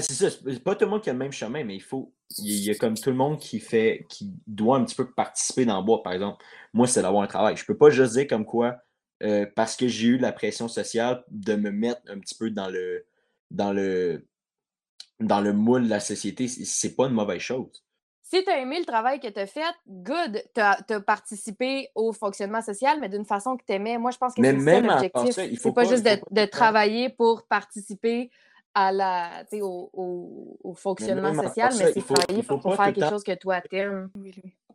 [0.00, 0.30] c'est ça.
[0.30, 2.12] C'est pas tout le monde qui a le même chemin, mais il faut.
[2.38, 4.06] Il y a- comme tout le monde qui fait.
[4.08, 6.02] qui doit un petit peu participer dans le bois.
[6.02, 7.56] Par exemple, moi, c'est d'avoir un travail.
[7.56, 8.76] Je peux pas juste dire comme quoi,
[9.22, 12.68] euh, parce que j'ai eu la pression sociale, de me mettre un petit peu dans
[12.68, 13.04] le.
[13.50, 14.26] dans le.
[15.20, 16.48] dans le moule de la société.
[16.48, 17.84] C'est- pas une mauvaise chose.
[18.22, 22.14] Si tu as aimé le travail que tu as fait, good, tu as, participé au
[22.14, 23.98] fonctionnement social, mais d'une façon que tu aimais.
[23.98, 25.34] Moi, je pense que c'est ça l'objectif.
[25.34, 28.30] C'est pas, pas- juste il de, travailler pour participer
[28.74, 32.38] à la, tu sais, au, au, au fonctionnement social, ça, mais il c'est faut- travailler
[32.40, 34.10] il faut pour, pas faire quelque temps- chose que toi t'aimes.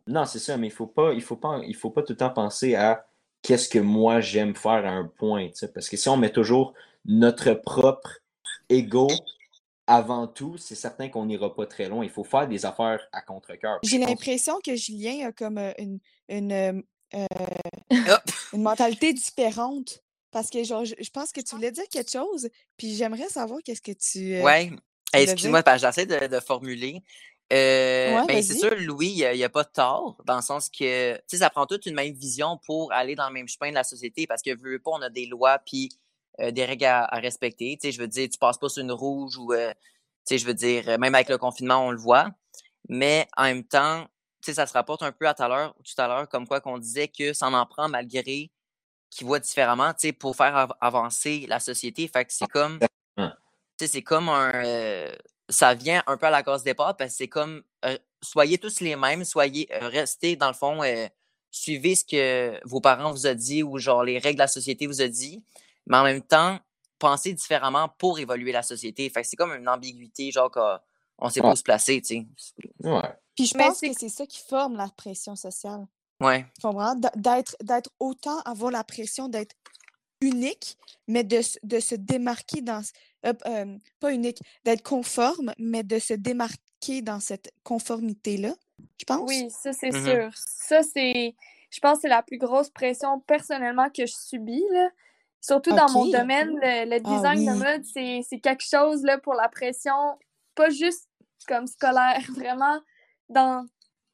[0.06, 2.16] Non, c'est ça, mais il faut pas, il faut pas, il faut pas tout le
[2.16, 3.04] temps penser à
[3.42, 6.30] qu'est-ce que moi j'aime faire à un point, tu sais, parce que si on met
[6.30, 8.18] toujours notre propre
[8.68, 9.08] ego
[9.86, 12.04] avant tout, c'est certain qu'on n'ira pas très loin.
[12.04, 13.78] Il faut faire des affaires à contre-cœur.
[13.82, 17.26] J'ai l'impression que Julien a comme euh, une, une, euh,
[18.52, 20.02] une mentalité différente.
[20.30, 23.60] Parce que genre, je, je pense que tu voulais dire quelque chose, puis j'aimerais savoir
[23.64, 24.34] qu'est-ce que tu.
[24.34, 24.70] euh, Ouais.
[25.14, 25.64] Excuse-moi, dire?
[25.64, 27.02] parce que j'essaie de, de formuler.
[27.50, 30.68] Euh, Ouais, ben, c'est sûr, Louis, il n'y a, pas de tort, dans le sens
[30.68, 33.70] que, tu sais, ça prend toute une même vision pour aller dans le même chemin
[33.70, 35.88] de la société, parce que, veux, pas, on a des lois puis
[36.40, 37.78] euh, des règles à, à respecter.
[37.80, 40.38] Tu sais, je veux dire, tu passes pas sur une rouge ou, euh, tu sais,
[40.38, 42.28] je veux dire, même avec le confinement, on le voit.
[42.90, 44.04] Mais en même temps,
[44.42, 46.46] tu sais, ça se rapporte un peu à tout à l'heure, tout à l'heure, comme
[46.46, 48.50] quoi qu'on disait que ça en prend malgré
[49.10, 52.08] qu'ils voient différemment, tu sais, pour faire avancer la société.
[52.08, 53.24] Fait que c'est comme, tu
[53.78, 55.12] sais, c'est comme un, euh,
[55.48, 58.80] ça vient un peu à la case départ parce que c'est comme, euh, soyez tous
[58.80, 60.80] les mêmes, soyez, euh, restez dans le fond,
[61.50, 64.86] suivez ce que vos parents vous ont dit ou genre les règles de la société
[64.86, 65.42] vous ont dit,
[65.86, 66.58] mais en même temps,
[66.98, 69.08] pensez différemment pour évoluer la société.
[69.08, 72.26] Fait que c'est comme une ambiguïté, genre qu'on sait pas où se placer, tu sais.
[72.80, 73.00] Ouais.
[73.34, 75.86] Puis je pense que c'est ça qui forme la pression sociale.
[76.20, 76.44] Ouais.
[76.56, 76.94] Tu comprends?
[77.16, 79.54] D'être, d'être autant, avoir la pression d'être
[80.20, 80.76] unique,
[81.06, 82.82] mais de, de se démarquer dans.
[83.26, 88.54] Euh, euh, pas unique, d'être conforme, mais de se démarquer dans cette conformité-là,
[88.98, 89.28] je pense.
[89.28, 90.04] Oui, ça, c'est Mhm.
[90.04, 90.30] sûr.
[90.36, 91.34] Ça, c'est.
[91.70, 94.64] Je pense que c'est la plus grosse pression personnellement que je subis.
[94.72, 94.88] Là.
[95.40, 99.18] Surtout dans mon domaine, le, le Ah design de mode, c'est c'est quelque chose là,
[99.18, 100.18] pour la pression,
[100.54, 101.08] pas juste
[101.46, 102.80] comme scolaire, vraiment
[103.28, 103.66] dans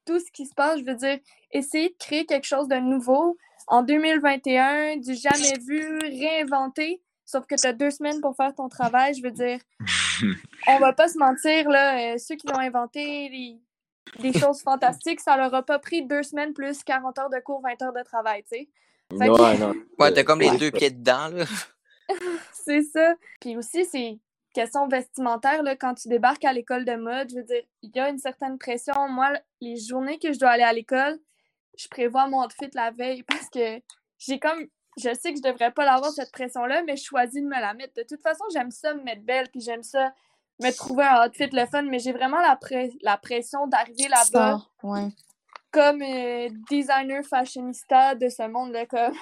[0.04, 0.78] tout ce qui se passe.
[0.80, 1.18] Je veux dire,
[1.50, 3.36] essayer de créer quelque chose de nouveau
[3.66, 8.68] en 2021, du jamais vu, réinventé, sauf que tu as deux semaines pour faire ton
[8.68, 9.14] travail.
[9.14, 9.58] Je veux dire,
[10.68, 13.58] on va pas se mentir, là, euh, ceux qui l'ont inventé, les,
[14.30, 17.62] des choses fantastiques, ça leur a pas pris deux semaines plus 40 heures de cours,
[17.62, 18.68] 20 heures de travail, tu sais.
[19.10, 19.74] Que- Ouais, non.
[19.98, 21.44] Ouais, t'as comme les deux pieds dedans, là.
[22.52, 23.14] C'est ça.
[23.40, 24.18] Puis aussi, c'est
[24.54, 28.00] question vestimentaire, là, quand tu débarques à l'école de mode, je veux dire, il y
[28.00, 29.08] a une certaine pression.
[29.08, 31.18] Moi, les journées que je dois aller à l'école,
[31.76, 33.80] je prévois mon outfit la veille parce que
[34.18, 34.66] j'ai comme.
[34.96, 37.74] Je sais que je devrais pas l'avoir, cette pression-là, mais je choisis de me la
[37.74, 37.94] mettre.
[37.96, 40.14] De toute façon, j'aime ça me mettre belle, puis j'aime ça
[40.62, 44.58] me trouver un outfit le fun, mais j'ai vraiment la, pre- la pression d'arriver là-bas
[44.58, 45.08] Ça, ouais.
[45.72, 48.86] comme euh, designer fashionista de ce monde-là.
[48.86, 49.16] Comme...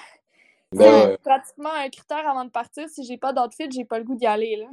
[0.73, 1.17] Ben, ouais.
[1.17, 2.87] pratiquement un critère avant de partir.
[2.87, 4.57] Si j'ai pas d'outfit, j'ai pas le goût d'y aller.
[4.57, 4.67] Là.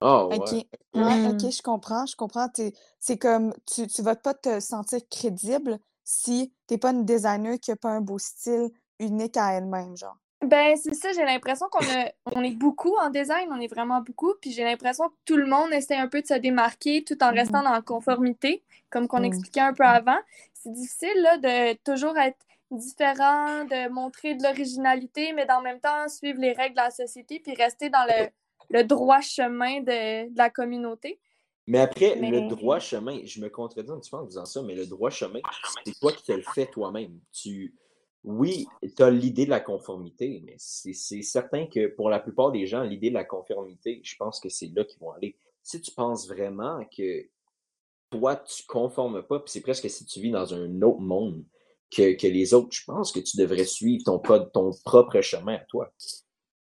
[0.00, 0.36] Ah, ouais.
[0.38, 0.50] OK.
[0.52, 1.26] Ouais, Mm.
[1.26, 2.48] OK, je comprends, je comprends.
[2.48, 7.58] T'es- C'est comme, tu ne vas pas te sentir crédible si t'es pas une designer
[7.58, 10.16] qui a pas un beau style unique à elle-même, genre.
[10.42, 14.00] Ben, c'est ça, j'ai l'impression qu'on a, on est beaucoup en design, on est vraiment
[14.00, 17.22] beaucoup, puis j'ai l'impression que tout le monde essaie un peu de se démarquer tout
[17.22, 17.38] en Mhm.
[17.38, 19.24] restant dans la conformité, comme qu'on Mm.
[19.24, 20.18] expliquait un peu avant.
[20.54, 22.38] C'est difficile, là, de toujours être
[22.70, 27.38] différent, de montrer de l'originalité, mais en même temps suivre les règles de la société,
[27.40, 28.28] puis rester dans le,
[28.70, 31.20] le droit chemin de, de la communauté.
[31.66, 34.74] Mais après, le droit chemin, je me contredis un petit peu en disant ça, mais
[34.74, 35.40] le droit chemin,
[35.84, 37.20] c'est toi qui te le fais toi-même.
[37.32, 37.76] Tu,
[38.24, 42.66] oui, tu as l'idée de la conformité, mais c'est certain que pour la plupart des
[42.66, 45.36] gens, l'idée de la conformité, je pense que c'est là qu'ils vont aller.
[45.62, 47.28] Si tu penses vraiment que
[48.10, 51.44] toi, tu conformes pas, puis c'est presque si tu vis dans un autre monde
[51.90, 54.18] que, que les autres, je pense que tu devrais suivre ton
[54.84, 55.92] propre chemin à toi.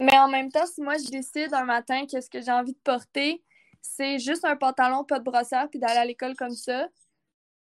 [0.05, 2.73] Mais en même temps, si moi je décide un matin que ce que j'ai envie
[2.73, 3.43] de porter,
[3.81, 6.89] c'est juste un pantalon, pas de brossière, puis d'aller à l'école comme ça,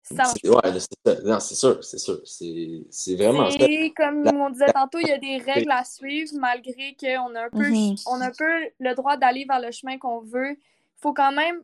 [0.01, 1.21] ça C'est- Ouais, c'est ça.
[1.23, 2.19] Non, c'est sûr, c'est sûr.
[2.25, 3.57] C'est c'est vraiment ça.
[3.59, 7.45] Et comme on disait tantôt, il y a des règles à suivre malgré qu'on a
[7.45, 7.95] un peu, Mhm.
[8.07, 10.51] on a un peu le droit d'aller vers le chemin qu'on veut.
[10.51, 11.61] Il faut quand même,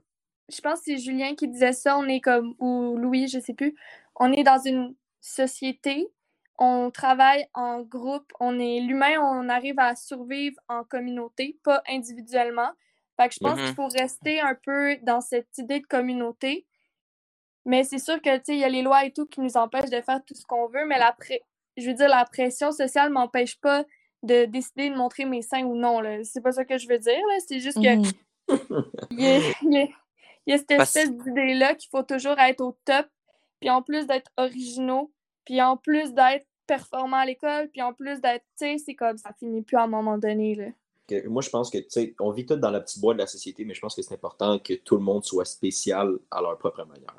[0.50, 3.54] je pense que c'est Julien qui disait ça, on est comme, ou Louis, je sais
[3.54, 3.76] plus,
[4.16, 6.08] on est dans une société,
[6.62, 12.70] on travaille en groupe, on est l'humain, on arrive à survivre en communauté, pas individuellement.
[13.18, 13.66] Fait que je pense Mhm.
[13.66, 16.66] qu'il faut rester un peu dans cette idée de communauté.
[17.66, 19.58] Mais c'est sûr que, tu sais, il y a les lois et tout qui nous
[19.58, 21.44] empêchent de faire tout ce qu'on veut, mais la pré-
[21.78, 23.86] je veux dire, la pression sociale m'empêche pas
[24.24, 26.24] de décider de montrer mes seins ou non, là.
[26.24, 27.36] C'est pas ça que je veux dire, là.
[27.48, 28.04] C'est juste que Mhm.
[29.12, 29.88] il y a, il y a-
[30.46, 33.08] il y a cette Parce- espèce d'idée-là qu'il faut toujours être au top,
[33.60, 35.12] puis en plus d'être originaux,
[35.46, 39.18] puis en plus d'être performants à l'école, puis en plus d'être, tu sais, c'est comme
[39.18, 40.68] ça finit plus à un moment donné, là.
[41.28, 43.28] moi, je pense que, tu sais, on vit tous dans la petite boîte de la
[43.28, 46.58] société, mais je pense que c'est important que tout le monde soit spécial à leur
[46.60, 47.16] propre manière.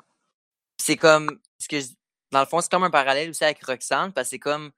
[0.77, 1.89] c'est comme ce que je-
[2.31, 4.71] dans le fond c'est comme un parallèle aussi avec Roxane parce que c'est comme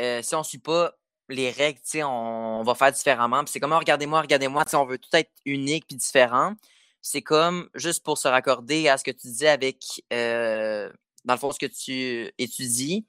[0.00, 0.94] euh, si on suit pas
[1.28, 4.64] les règles tu sais on, on va faire différemment puis c'est comme oh, regardez-moi regardez-moi
[4.64, 6.54] tu sais on veut tout être unique puis différent
[7.02, 9.78] c'est comme juste pour se raccorder à ce que tu disais avec
[10.12, 10.90] euh,
[11.26, 13.04] dans le fond ce que tu étudies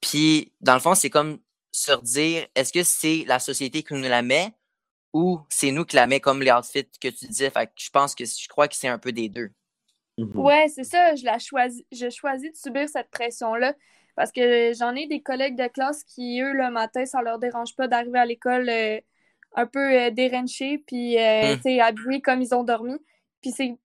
[0.00, 1.38] puis dans le fond c'est comme
[1.72, 4.52] se redire est-ce que c'est la société qui nous la met
[5.12, 7.50] ou c'est nous qui la met comme les outfits que tu disais?
[7.50, 9.50] Fait que je pense que je crois que c'est un peu des deux
[10.18, 10.38] Mhm.
[10.38, 13.74] Ouais, c'est ça, je la choisis, je choisis de subir cette pression-là
[14.16, 17.74] parce que j'en ai des collègues de classe qui, eux, le matin, ça leur dérange
[17.76, 19.00] pas d'arriver à l'école euh,
[19.54, 21.56] un peu euh, dérenchés, puis, euh, Mm.
[21.56, 22.96] tu sais, habillés comme ils ont dormi.
[23.40, 23.78] Puis c'est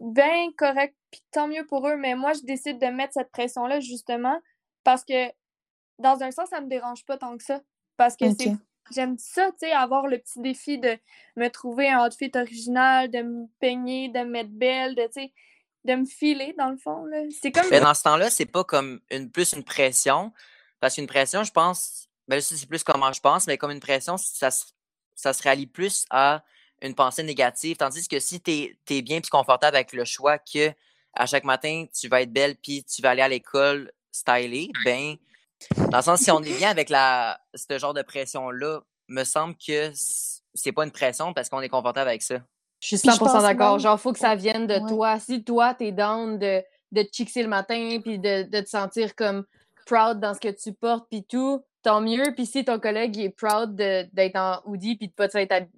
[0.00, 3.80] bien correct, puis tant mieux pour eux, mais moi, je décide de mettre cette pression-là,
[3.80, 4.38] justement,
[4.84, 5.28] parce que,
[6.02, 7.60] dans un sens, ça me dérange pas tant que ça,
[7.96, 8.52] parce que c'est
[8.90, 10.98] j'aime ça, tu sais, avoir le petit défi de
[11.36, 15.32] me trouver un outfit original, de me peigner, de me mettre belle, de, tu sais,
[15.84, 17.22] de me filer, dans le fond, là.
[17.40, 17.68] C'est comme...
[17.70, 20.32] Mais dans ce temps-là, c'est pas comme une, plus une pression,
[20.80, 23.80] parce qu'une pression, je pense, ben là, c'est plus comment je pense, mais comme une
[23.80, 24.66] pression, ça, se-
[25.14, 26.44] ça se rallie plus à
[26.82, 28.50] une pensée négative, tandis que si tu
[28.90, 30.72] es, bien et confortable avec le choix que
[31.14, 35.16] à chaque matin, tu vas être belle puis tu vas aller à l'école stylée, ben,
[35.90, 39.54] dans le sens, si on est bien avec la, ce genre de pression-là, me semble
[39.56, 39.90] que
[40.54, 42.36] c'est pas une pression parce qu'on est confortable avec ça.
[42.80, 43.78] Je suis 100% d'accord.
[43.78, 44.88] Genre, faut que ça vienne de Ouais.
[44.88, 45.18] toi.
[45.20, 49.14] Si toi, t'es down de, de te chixer le matin, puis de, de te sentir
[49.14, 49.44] comme
[49.86, 52.32] proud dans ce que tu portes, puis tout, tant mieux.
[52.34, 55.68] Puis si ton collègue il est proud de- d'être en hoodie, puis de pas être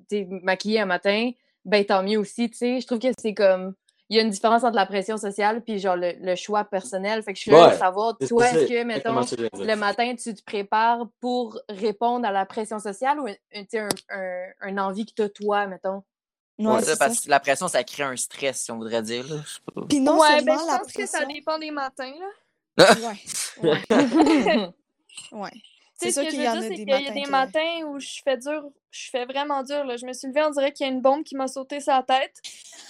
[0.43, 1.31] maquillé un matin,
[1.65, 2.81] ben tant mieux aussi, tu sais.
[2.81, 3.75] Je trouve que c'est comme...
[4.11, 7.23] Il y a une différence entre la pression sociale puis genre le, le choix personnel.
[7.23, 9.21] Fait que je suis curieuse Ouais, de savoir, toi, est-ce que, mettons,
[9.65, 13.67] le matin, tu te prépares pour répondre à la pression sociale ou un, un, tu
[13.71, 16.03] sais, un, un, un envie que t'as toi, mettons?
[16.59, 17.07] Ouais, Ouais, c'est ça, ça.
[17.07, 19.27] parce que la pression, ça crée un stress, si on voudrait dire.
[19.27, 19.37] Là.
[19.45, 19.83] Je sais pas.
[19.89, 22.13] Puis non ouais, seulement ben, je la pense que ça dépend des matins,
[22.77, 22.87] là.
[23.63, 23.81] Ouais,
[25.33, 25.51] ouais.
[26.01, 27.15] Tu C'est ce sûr qu'il y en dire, a c'est des qu'il y a matins
[27.15, 29.85] des que- matins où je fais dur, je fais vraiment dur.
[29.85, 29.97] Là.
[29.97, 31.93] Je me suis levée, on dirait qu'il y a une bombe qui m'a sauté sur
[31.93, 32.41] la tête.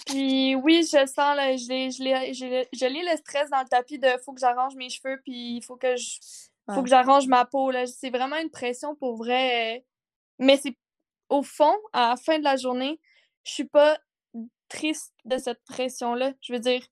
[0.05, 3.49] Puis oui, je sens, là, je l'ai- je l'ai- je l'ai- je lis le stress
[3.49, 6.19] dans le tapis de faut que j'arrange mes cheveux, puis il faut que je
[6.73, 7.69] faut que j'arrange ma peau.
[7.71, 7.85] là.
[7.87, 9.85] C'est vraiment une pression pour vrai.
[10.39, 10.75] Mais c'est
[11.29, 12.99] au fond, à la fin de la journée,
[13.45, 13.97] je suis pas
[14.69, 16.33] triste de cette pression-là.
[16.41, 16.83] Je veux dire,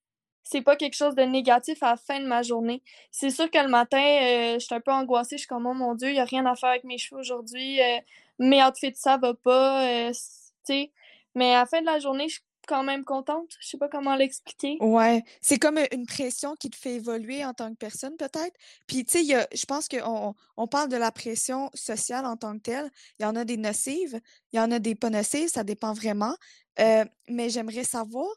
[0.44, 2.84] c'est pas quelque chose de négatif à la fin de ma journée.
[3.12, 5.38] C'est sûr que le matin, euh, je suis un peu angoissée.
[5.38, 7.20] Je suis comme, oh mon Dieu, il n'y a rien à faire avec mes cheveux
[7.22, 7.82] aujourd'hui.
[7.82, 8.00] euh,
[8.40, 9.88] mes outfits, ça va pas.
[10.10, 10.92] euh, c- tu sais.
[11.36, 13.50] Mais à la fin de la journée, je suis quand même contente?
[13.60, 14.78] Je sais pas comment l'expliquer.
[14.80, 18.56] Ouais, c'est comme euh, une pression qui te fait évoluer en tant que personne, peut-être.
[18.88, 22.64] Puis, tu sais, je pense qu'on on parle de la pression sociale en tant que
[22.64, 22.92] telle.
[23.20, 24.20] Il y en a des nocives,
[24.52, 26.36] il y en a des pas nocives, ça dépend vraiment.
[26.80, 28.28] Euh, mais j'aimerais savoir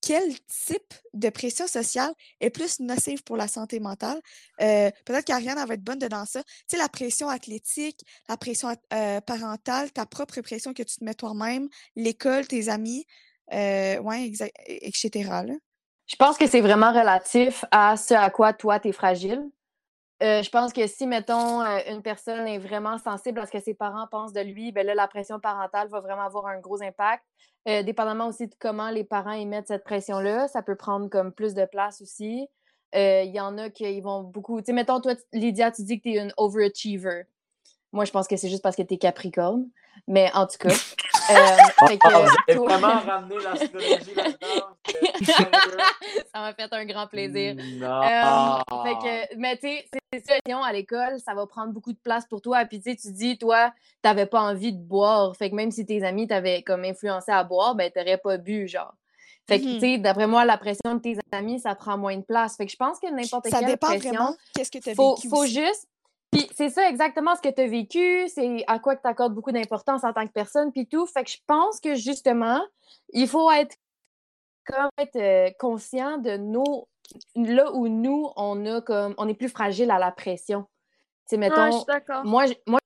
[0.00, 4.20] quel type de pression sociale est plus nocive pour la santé mentale?
[4.60, 6.44] Euh, peut-être qu'Ariane, va être bonne dedans ça.
[6.44, 8.72] Tu sais, la pression athlétique, la pression
[9.26, 13.04] parentale, ta propre pression que tu te mets toi-même, l'école, tes amis,
[13.52, 14.30] euh, ouais,
[14.66, 15.30] etc.
[16.06, 19.50] Je pense que c'est vraiment relatif à ce à quoi toi, tu es fragile.
[20.20, 23.60] Euh, je pense que si, mettons, euh, une personne est vraiment sensible à ce que
[23.60, 26.82] ses parents pensent de lui, ben là, la pression parentale va vraiment avoir un gros
[26.82, 27.22] impact.
[27.68, 31.54] Euh, dépendamment aussi de comment les parents émettent cette pression-là, ça peut prendre comme plus
[31.54, 32.48] de place aussi.
[32.94, 34.60] Il y en a qui vont beaucoup.
[34.60, 37.24] Tu sais, mettons, toi, Lydia, tu dis que tu es une overachiever.
[37.92, 39.66] Moi, je pense que c'est juste parce que tu es Capricorne.
[40.06, 40.68] Mais en tout cas.
[41.30, 44.76] euh, fait que, Ah, vous avez toi- vraiment ramené l'astrologie là-dedans.
[46.32, 47.54] ça m'a fait un grand plaisir.
[47.56, 48.02] Non.
[48.02, 48.94] Euh, fait
[49.30, 52.26] que, mais tu sais, c'est ça, sinon, à l'école, ça va prendre beaucoup de place
[52.26, 52.64] pour toi.
[52.64, 53.72] Puis tu sais, tu dis, toi,
[54.02, 55.34] t'avais pas envie de boire.
[55.36, 58.68] Fait que même si tes amis t'avaient comme influencé à boire, ben t'aurais pas bu,
[58.68, 58.94] genre.
[59.48, 59.74] Fait que, Mhm.
[59.74, 62.56] tu sais, d'après moi, la pression de tes amis, ça prend moins de place.
[62.56, 64.94] Fait que je pense que n'importe Ça quelle dépend pression, vraiment qu'est-ce que tu as
[64.94, 65.54] faut, vécu faut aussi.
[65.54, 65.86] juste.
[66.30, 69.34] Puis c'est ça exactement ce que tu as vécu, c'est à quoi que tu accordes
[69.34, 71.06] beaucoup d'importance en tant que personne, puis tout.
[71.06, 72.60] Fait que je pense que justement,
[73.12, 73.76] il faut être,
[74.66, 76.86] comme, être euh, conscient de nos.
[77.34, 79.14] Là où nous, on a comme.
[79.16, 80.66] On est plus fragile à la pression.
[81.30, 82.24] Tu sais, Ouais, je mettons, suis d'accord.
[82.24, 82.78] moi, je- moi,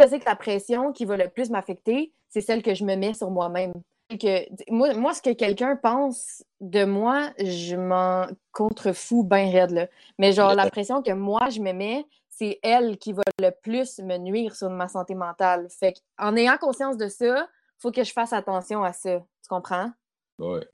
[0.00, 2.94] je sais que la pression qui va le plus m'affecter, c'est celle que je me
[2.94, 3.72] mets sur moi-même.
[4.10, 9.70] Que, moi, moi, ce que quelqu'un pense de moi, je m'en contrefous bien raide.
[9.72, 9.86] Là.
[10.18, 12.06] Mais genre, la pression que moi, je me mets,
[12.38, 15.66] c'est elle qui va le plus me nuire sur ma santé mentale.
[15.70, 17.48] Fait en ayant conscience de ça,
[17.78, 19.18] faut que je fasse attention à ça.
[19.42, 19.90] Tu comprends?
[20.38, 20.66] Ouais.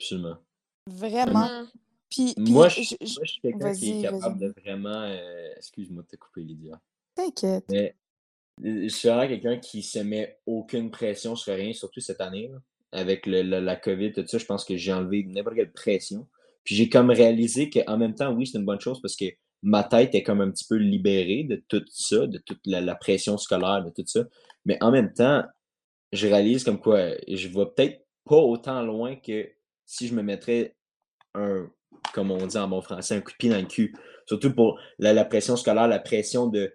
[0.00, 0.36] Absolument.
[0.86, 1.46] Vraiment.
[1.60, 1.68] Mhm.
[2.10, 5.02] Puis, puis Moi, je, je- je- moi, je suis quelqu'un qui est capable de vraiment.
[5.02, 6.80] euh, Excuse-moi de te couper, Lydia.
[7.14, 7.64] t'inquiète.
[7.68, 7.94] Mais
[8.64, 12.48] euh, je suis vraiment quelqu'un qui se met aucune pression sur rien, surtout cette année.
[12.48, 12.58] là.
[12.92, 16.26] Avec le- le- la COVID, tout ça, je pense que j'ai enlevé n'importe quelle pression.
[16.64, 19.26] Puis j'ai comme réalisé qu'en même temps, oui, c'est une bonne chose parce que
[19.62, 23.38] ma tête est comme un petit peu libérée de tout ça, de toute la, pression
[23.38, 24.24] scolaire, de tout ça.
[24.64, 25.44] Mais en même temps,
[26.12, 29.48] je réalise comme quoi je vais peut-être pas autant loin que
[29.84, 30.76] si je me mettrais
[31.34, 31.68] un,
[32.12, 33.94] comme on dit en bon français, un coup de pied dans le cul.
[34.26, 36.72] Surtout pour la, pression scolaire, la pression de,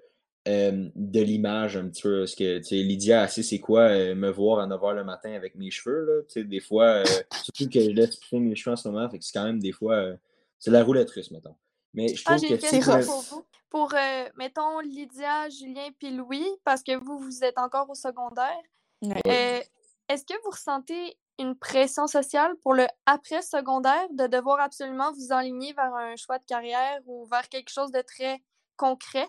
[0.47, 2.19] euh, de l'image un petit peu.
[2.19, 5.55] Parce que, tu Lydia, sait c'est quoi euh, me voir à 9h le matin avec
[5.55, 6.21] mes cheveux, là.
[6.23, 7.05] Tu sais, des fois, euh,
[7.43, 9.59] surtout que je laisse pousser mes cheveux en ce moment, fait que c'est quand même
[9.59, 10.13] des fois,
[10.57, 11.55] c'est la roulette russe, mettons.
[11.93, 12.65] Mais je Ah, trouve j'ai une que
[12.99, 13.43] me- pour vous.
[13.69, 18.61] Pour, euh, mettons, Lydia, Julien puis Louis, parce que vous, vous êtes encore au secondaire.
[19.01, 19.21] Ouais.
[19.27, 19.61] Euh,
[20.09, 25.73] Est-ce que vous ressentez une pression sociale pour le après-secondaire de devoir absolument vous enligner
[25.73, 28.43] vers un choix de carrière ou vers quelque chose de très
[28.77, 29.27] concret?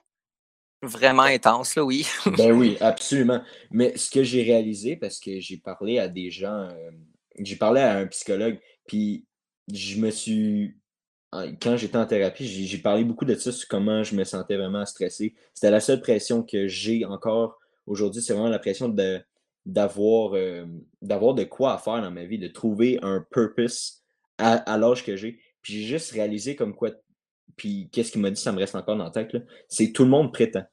[0.82, 2.06] vraiment intense, là, oui.
[2.36, 3.42] ben oui, absolument.
[3.70, 6.90] Mais ce que j'ai réalisé, parce que j'ai parlé à des gens, euh,
[7.38, 9.24] j'ai parlé à un psychologue, puis
[9.72, 10.76] je me suis.
[11.60, 14.86] Quand j'étais en thérapie, j'ai parlé beaucoup de ça sur comment je me sentais vraiment
[14.86, 15.34] stressé.
[15.52, 18.22] C'était la seule pression que j'ai encore aujourd'hui.
[18.22, 19.20] C'est vraiment la pression de
[19.66, 20.66] d'avoir euh,
[21.00, 24.02] d'avoir de quoi faire dans ma vie, de trouver un purpose
[24.38, 25.40] à, l'âge que j'ai.
[25.62, 26.90] Puis j'ai juste réalisé comme quoi.
[27.56, 29.36] Puis qu'est-ce qu'il m'a dit, ça me reste encore dans la tête,
[29.68, 30.64] c'est tout le monde prétend.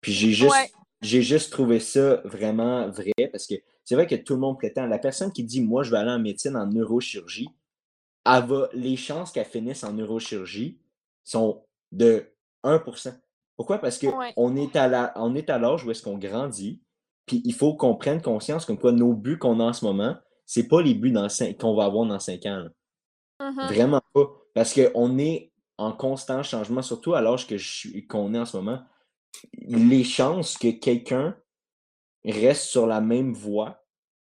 [0.00, 4.34] Puis j'ai juste, j'ai juste trouvé ça vraiment vrai parce que c'est vrai que tout
[4.34, 4.86] le monde prétend.
[4.86, 7.48] La personne qui dit Moi, je vais aller en médecine en neurochirurgie,
[8.72, 10.80] les chances qu'elle finisse en neurochirurgie
[11.24, 12.30] sont de
[12.64, 13.14] 1%.
[13.56, 13.78] Pourquoi?
[13.78, 16.82] Parce qu'on est à l'âge où est-ce qu'on grandit,
[17.26, 20.16] puis il faut qu'on prenne conscience comme quoi nos buts qu'on a en ce moment,
[20.46, 21.14] c'est pas les buts
[21.58, 22.68] qu'on va avoir dans 5 ans.
[23.40, 23.66] Mm-hmm.
[23.68, 24.30] Vraiment pas.
[24.54, 27.46] Parce qu'on est en constant changement, surtout à l'âge
[28.08, 28.80] qu'on est en ce moment
[29.52, 31.36] les chances que quelqu'un
[32.24, 33.84] reste sur la même voie,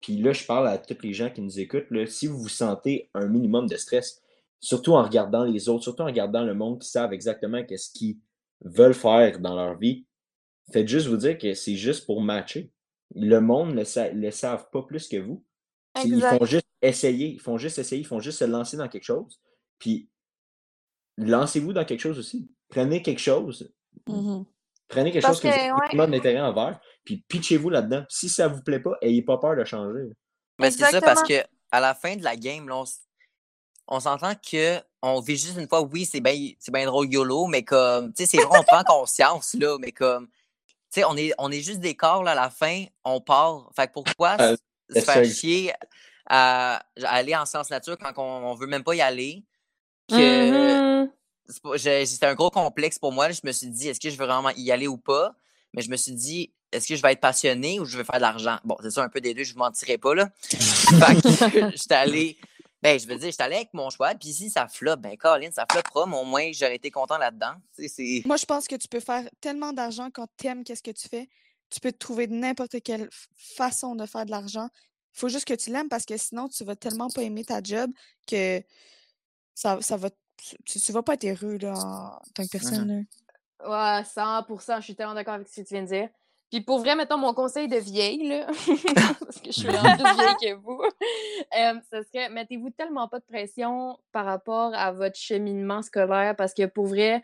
[0.01, 2.49] puis là, je parle à tous les gens qui nous écoutent, là, si vous vous
[2.49, 4.21] sentez un minimum de stress,
[4.59, 8.17] surtout en regardant les autres, surtout en regardant le monde qui savent exactement qu'est-ce qu'ils
[8.65, 10.05] veulent faire dans leur vie,
[10.71, 12.71] faites juste vous dire que c'est juste pour matcher.
[13.15, 13.83] Le monde ne
[14.13, 15.43] le, savent pas plus que vous.
[16.03, 19.03] Ils font juste essayer, ils font juste essayer, ils font juste se lancer dans quelque
[19.03, 19.39] chose.
[19.77, 20.09] Puis
[21.17, 22.49] lancez-vous dans quelque chose aussi.
[22.69, 23.71] Prenez quelque chose.
[24.07, 24.43] Mmh
[24.91, 28.03] Prenez quelque chose que, vous avez d'intérêt envers, puis pitchez-vous là-dedans.
[28.09, 30.11] Si ça vous plaît pas, ayez pas peur de changer.
[30.59, 32.69] Mais c'est ça parce que à la fin de la game,
[33.87, 36.35] on, s'entend que on vit juste une fois, oui, c'est bien
[36.71, 40.27] bien drôle YOLO, mais comme, tu sais, c'est vrai, on prend conscience, là, mais comme,
[40.27, 43.71] tu sais, on est, on est juste des corps, là, à la fin, on part.
[43.73, 44.57] Fait que pourquoi euh,
[44.93, 45.73] se faire chier
[46.29, 49.45] à, aller en sciences nature quand on, on veut même pas y aller?
[50.09, 51.11] Que, mm-hmm
[51.47, 53.31] c'était un gros complexe pour moi.
[53.31, 55.35] Je me suis dit, est-ce que je veux vraiment y aller ou pas?
[55.73, 58.15] Mais je me suis dit, est-ce que je vais être passionné ou je vais faire
[58.15, 58.57] de l'argent?
[58.63, 60.29] Bon, c'est ça un peu des deux, je ne vous mentirais pas, là.
[60.41, 62.37] fait que j'étais allé,
[62.81, 64.13] ben, je veux dire, j'étais allé avec mon choix.
[64.15, 67.53] Puis si ça floppe, ben, Caroline, ça floppera, mais au moins, j'aurais été content là-dedans.
[68.25, 71.07] Moi, je pense que tu peux faire tellement d'argent quand tu aimes qu'est-ce que tu
[71.07, 71.29] fais.
[71.69, 74.67] Tu peux te trouver n'importe quelle façon de faire de l'argent.
[75.13, 77.61] Il faut juste que tu l'aimes parce que sinon, tu vas tellement pas aimer ta
[77.61, 77.91] job
[78.27, 78.61] que
[79.53, 80.09] ça, ça va
[80.65, 83.05] tu, ne vas pas être heureux là, en tant que mmh personne.
[83.63, 86.09] Ouais, 100% je suis tellement d'accord avec ce que tu viens de dire.
[86.49, 88.45] Puis pour vrai, mettons mon conseil de vieille, là,
[89.25, 90.81] parce que je suis vraiment plus vieille que vous,
[91.57, 96.53] euh, ce serait mettez-vous tellement pas de pression par rapport à votre cheminement scolaire parce
[96.53, 97.21] que pour vrai,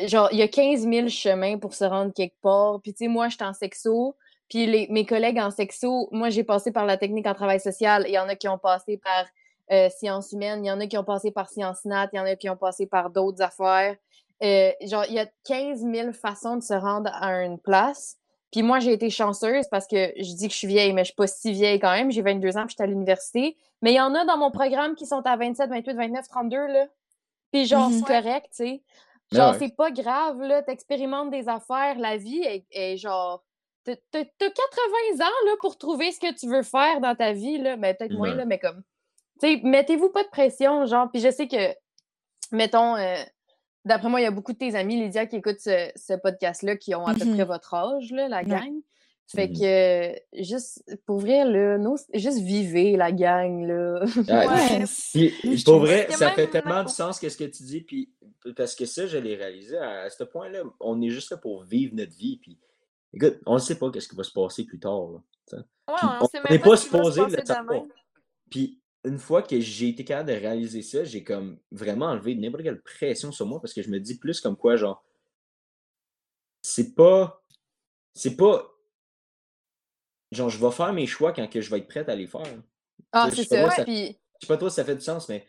[0.00, 2.80] genre, il y a 15 000 chemins pour se rendre quelque part.
[2.80, 4.16] Puis tu sais, moi, je suis en sexo,
[4.48, 8.04] puis les, mes collègues en sexo, moi, j'ai passé par la technique en travail social.
[8.08, 9.26] Il y en a qui ont passé par
[9.72, 12.20] euh, sciences humaines, il y en a qui ont passé par sciences nat, il y
[12.20, 13.96] en a qui ont passé par d'autres affaires.
[14.42, 18.18] Euh, genre, il y a 15 000 façons de se rendre à une place.
[18.52, 21.06] Puis moi, j'ai été chanceuse parce que je dis que je suis vieille, mais je
[21.06, 22.10] suis pas si vieille quand même.
[22.10, 23.56] J'ai 22 ans, puis j'étais à l'université.
[23.82, 26.56] Mais il y en a dans mon programme qui sont à 27, 28, 29, 32,
[26.66, 26.86] là.
[27.52, 28.22] Puis genre, c'est mm-hmm.
[28.22, 28.82] correct, tu sais.
[29.32, 30.62] Ben genre, c'est pas grave, là.
[30.62, 31.98] T'expérimentes des affaires.
[31.98, 33.42] La vie est, genre...
[33.84, 34.24] T'as 80
[35.20, 37.76] ans, là, pour trouver ce que tu veux faire dans ta vie, là.
[37.76, 38.82] Mais peut-être moins, là, mais comme
[39.42, 41.74] mettez-vous pas de pression, genre, puis je sais que,
[42.52, 43.16] mettons, euh,
[43.84, 46.94] d'après moi, il y a beaucoup de tes amis, Lydia, qui écoutent ce, podcast-là, qui
[46.94, 48.72] ont à peu mmh près votre âge, là, la gang.
[49.26, 51.78] Fait mmh que, juste, pour vrai, là,
[52.12, 54.00] juste vivez la gang, là.
[55.64, 58.12] pour vrai, ça fait tellement de sens que ce que tu dis, puis
[58.56, 61.94] parce que ça, je l'ai réalisé, à, ce point-là, on est juste là pour vivre
[61.94, 62.58] notre vie, puis
[63.14, 65.20] écoute, on ne sait pas ce qui va se passer plus tard, là,
[65.86, 67.82] on n'est pas supposé le savoir.
[68.50, 72.62] Puis une fois que j'ai été capable de réaliser ça, j'ai comme vraiment enlevé n'importe
[72.62, 75.04] quelle pression sur moi parce que je me dis plus comme quoi, genre,
[76.62, 77.42] c'est pas.
[78.14, 78.70] C'est pas.
[80.32, 82.42] Genre, je vais faire mes choix quand que je vais être prête à les faire.
[83.12, 83.84] Ah, c'est ça.
[83.86, 85.46] Je sais pas trop si ça fait du sens, mais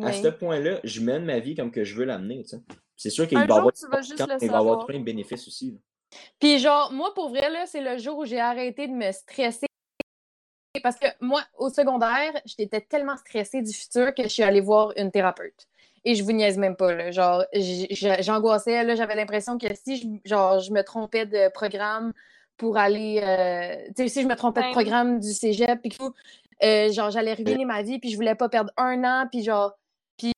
[0.00, 2.44] à ce point-là, je mène ma vie comme que je veux l'amener.
[2.96, 3.72] C'est sûr qu'il va, avoir,
[4.40, 5.78] il va avoir plein de bénéfices aussi.
[6.38, 9.66] Puis genre, moi, pour vrai, là, c'est le jour où j'ai arrêté de me stresser
[10.80, 14.92] parce que moi, au secondaire, j'étais tellement stressée du futur que je suis allée voir
[14.96, 15.66] une thérapeute.
[16.04, 17.10] Et je vous niaise même pas, là.
[17.10, 17.44] Genre,
[18.20, 18.94] j'angoissais, là.
[18.94, 22.12] J'avais l'impression que si je, genre, je me trompais de programme
[22.56, 23.20] pour aller.
[23.22, 26.12] Euh, tu sais, si je me trompais de programme du cégep, puis tout,
[26.64, 29.74] euh, genre, j'allais ruiner ma vie, puis je voulais pas perdre un an, puis genre.
[30.16, 30.32] Puis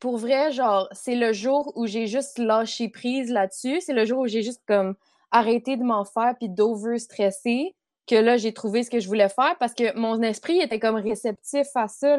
[0.00, 3.80] pour vrai, genre, c'est le jour où j'ai juste lâché prise là-dessus.
[3.80, 4.94] C'est le jour où j'ai juste comme
[5.30, 7.74] arrêté de m'en faire, puis d'over-stresser
[8.06, 10.96] que là, j'ai trouvé ce que je voulais faire parce que mon esprit était comme
[10.96, 12.16] réceptif à ça,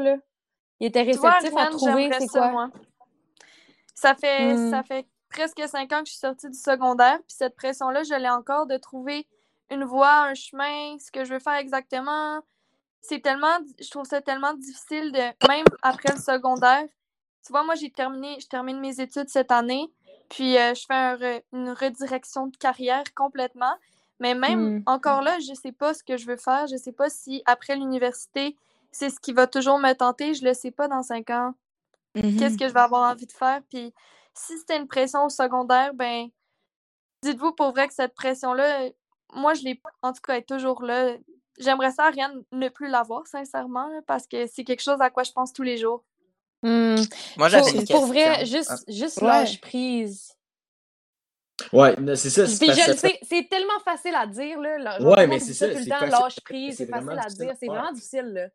[0.80, 2.70] Il était réceptif à trouver c'est quoi.
[3.94, 4.72] Ça fait, hmm.
[4.72, 8.14] ça fait presque cinq ans que je suis sortie du secondaire, puis cette pression-là, je
[8.14, 9.28] l'ai encore de trouver
[9.72, 12.42] une voie, un chemin, ce que je veux faire exactement.
[13.02, 16.84] C'est tellement, je trouve ça tellement difficile de, même après le secondaire.
[17.46, 19.86] Tu vois, moi, j'ai terminé, je termine mes études cette année,
[20.30, 23.76] puis euh, je fais une redirection de carrière complètement.
[24.20, 24.84] Mais même Mm.
[24.86, 26.68] encore là, je sais pas ce que je veux faire.
[26.68, 28.56] Je sais pas si après l'université,
[28.92, 30.34] c'est ce qui va toujours me tenter.
[30.34, 31.54] Je le sais pas dans cinq ans.
[32.16, 32.38] Mhm.
[32.38, 33.62] Qu'est-ce que je vais avoir envie de faire?
[33.70, 33.94] Puis
[34.34, 36.28] si c'était une pression au secondaire, ben
[37.24, 38.90] dites-vous pour vrai que cette pression-là,
[39.34, 41.14] moi, je l'ai en tout cas elle est toujours là.
[41.60, 45.32] J'aimerais ça, rien ne plus l'avoir, sincèrement, parce que c'est quelque chose à quoi je
[45.32, 46.04] pense tous les jours.
[46.64, 46.96] Hmm.
[47.38, 49.28] Moi, j'avais Pour, une pour vrai, juste, juste Ouais.
[49.28, 50.35] lâche prise.
[52.00, 52.46] Mais c'est ça.
[52.48, 54.78] c'est Puis parce je que le ça- sais, c'est tellement facile à dire, là.
[54.78, 57.20] le mais c'est ça, tout le c'est temps, facile- lâche c'est prise, c'est vraiment facile
[57.20, 58.48] à difficile dire, c'est vraiment difficile, là.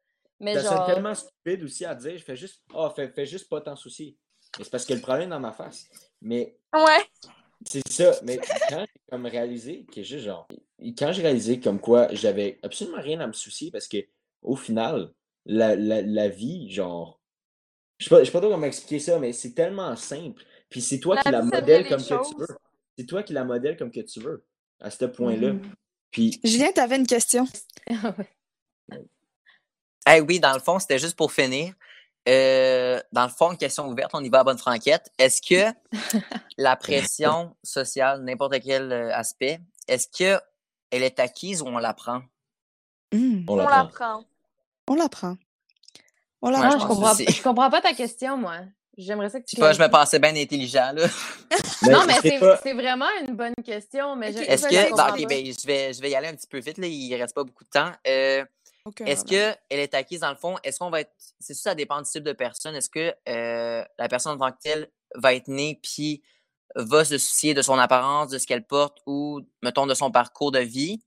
[0.43, 2.17] Mais genre, tellement stupide aussi à dire.
[2.17, 4.17] Je fais juste, ah, fais, fais juste pas t'en soucier.
[4.57, 5.87] C'est parce que le problème est dans ma face.
[6.23, 7.05] Mais Ouais.
[7.69, 8.13] c'est ça.
[8.25, 8.39] Mais
[8.69, 10.49] quand j'ai comme réalisé que juste genre,
[10.99, 13.99] quand j'ai réalisé comme quoi j'avais absolument rien à me soucier parce que
[14.43, 15.13] au final,
[15.45, 17.21] la, la, la vie, genre,
[17.99, 20.43] je sais pas, je sais pas trop comment expliquer ça, mais c'est tellement simple.
[20.71, 22.47] Puis c'est toi La qui la c'est modèle comme que tu veux.
[23.01, 24.45] C'est toi qui la modèle comme que tu veux
[24.79, 25.55] à ce point-là.
[25.55, 25.63] Mhm.
[26.11, 27.47] Puis Julien, t'avais une question.
[30.11, 31.73] Eh oui, dans le fond, c'était juste pour finir.
[32.29, 35.11] Euh, dans le fond, une question ouverte, on y va à bonne franquette.
[35.19, 35.73] Est-ce que
[36.59, 40.41] la pression sociale, n'importe quel euh, aspect, est-ce que
[40.91, 42.23] elle est acquise ou on l'apprend?
[43.13, 43.77] Hmm, on On l'apprend.
[43.83, 44.25] l'apprend.
[44.89, 45.37] On l'apprend.
[46.43, 46.79] On Ouais, Ah, l'apprend.
[46.81, 48.57] je comprends, je comprends pas ta question, moi.
[48.97, 51.07] J'aimerais ça que Je tu sais pas, je me pensais bien intelligent, là.
[51.91, 54.97] Non, mais c'est vraiment une bonne question, mais je, Est-ce je que.
[54.97, 55.14] bah, pas.
[55.14, 56.86] ok, ben, je vais, je vais y aller un petit peu vite, là.
[56.86, 57.93] Il reste pas beaucoup de temps.
[58.07, 58.45] Euh,
[59.07, 60.57] Est-ce qu'elle est acquise dans le fond?
[60.62, 61.12] Est-ce qu'on va être.
[61.38, 62.74] C'est sûr, ça dépend du type de personne.
[62.74, 66.22] Est-ce que euh, la personne en tant que telle va être née puis
[66.76, 70.53] va se soucier de son apparence, de ce qu'elle porte ou, mettons, de son parcours
[70.53, 71.01] de vie?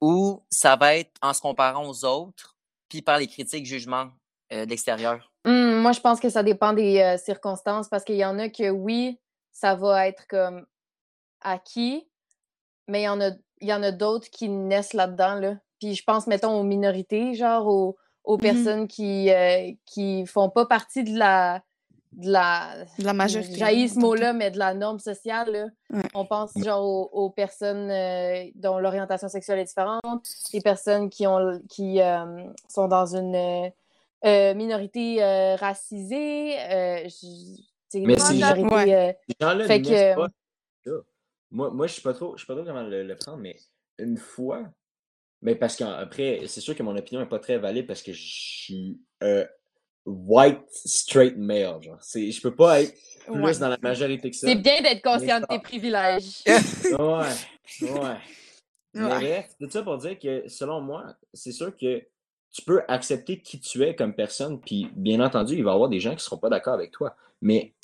[0.00, 2.56] Ou ça va être en se comparant aux autres
[2.88, 4.10] puis par les critiques, jugements
[4.52, 5.29] euh, de l'extérieur?
[5.44, 8.48] Hmm, moi, je pense que ça dépend des euh, circonstances parce qu'il y en a
[8.48, 9.18] que oui,
[9.52, 10.66] ça va être comme
[11.40, 12.06] acquis,
[12.88, 13.30] mais il y en a,
[13.60, 15.54] il y en a d'autres qui naissent là-dedans, là.
[15.78, 18.40] Puis je pense, mettons, aux minorités, genre aux, aux Mhm.
[18.42, 21.62] personnes qui, euh, qui font pas partie de la.
[22.12, 23.54] De la, De la majorité.
[23.54, 25.52] J'haïs ce là, mot-là, mais de la norme sociale.
[25.52, 25.66] Là.
[25.96, 26.02] Ouais.
[26.12, 31.28] On pense genre aux, aux personnes euh, dont l'orientation sexuelle est différente, les personnes qui,
[31.28, 33.70] ont, qui euh, sont dans une
[34.24, 38.94] euh, minorité euh, racisée, euh, j- tu sais, Mais une c'est- minorité, Ouais.
[38.94, 40.28] euh, Ces gens-là Fait ne que- pas
[40.84, 40.92] ça.
[41.50, 43.56] Moi, moi je sais pas trop, je sais pas trop comment le, le prendre, mais
[43.98, 44.68] une fois,
[45.42, 48.22] mais parce qu'après, c'est sûr que mon opinion n'est pas très valide parce que je
[48.22, 49.44] suis euh,
[50.06, 51.82] white straight male.
[51.82, 51.98] Genre.
[52.00, 52.94] C'est, je peux pas être
[53.26, 53.58] plus Ouais.
[53.58, 54.46] dans la majorité que ça.
[54.48, 56.42] c'est bien d'être conscient de tes privilèges.
[57.80, 58.16] Ouais, ouais.
[58.94, 59.08] Mais Ouais.
[59.18, 62.02] bref, tout ça pour dire que selon moi, c'est sûr que
[62.52, 65.88] tu peux accepter qui tu es comme personne, puis bien entendu, il va y avoir
[65.88, 67.14] des gens qui seront pas d'accord avec toi.
[67.42, 67.74] Mais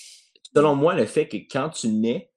[0.55, 2.31] selon moi, le fait que quand tu nais,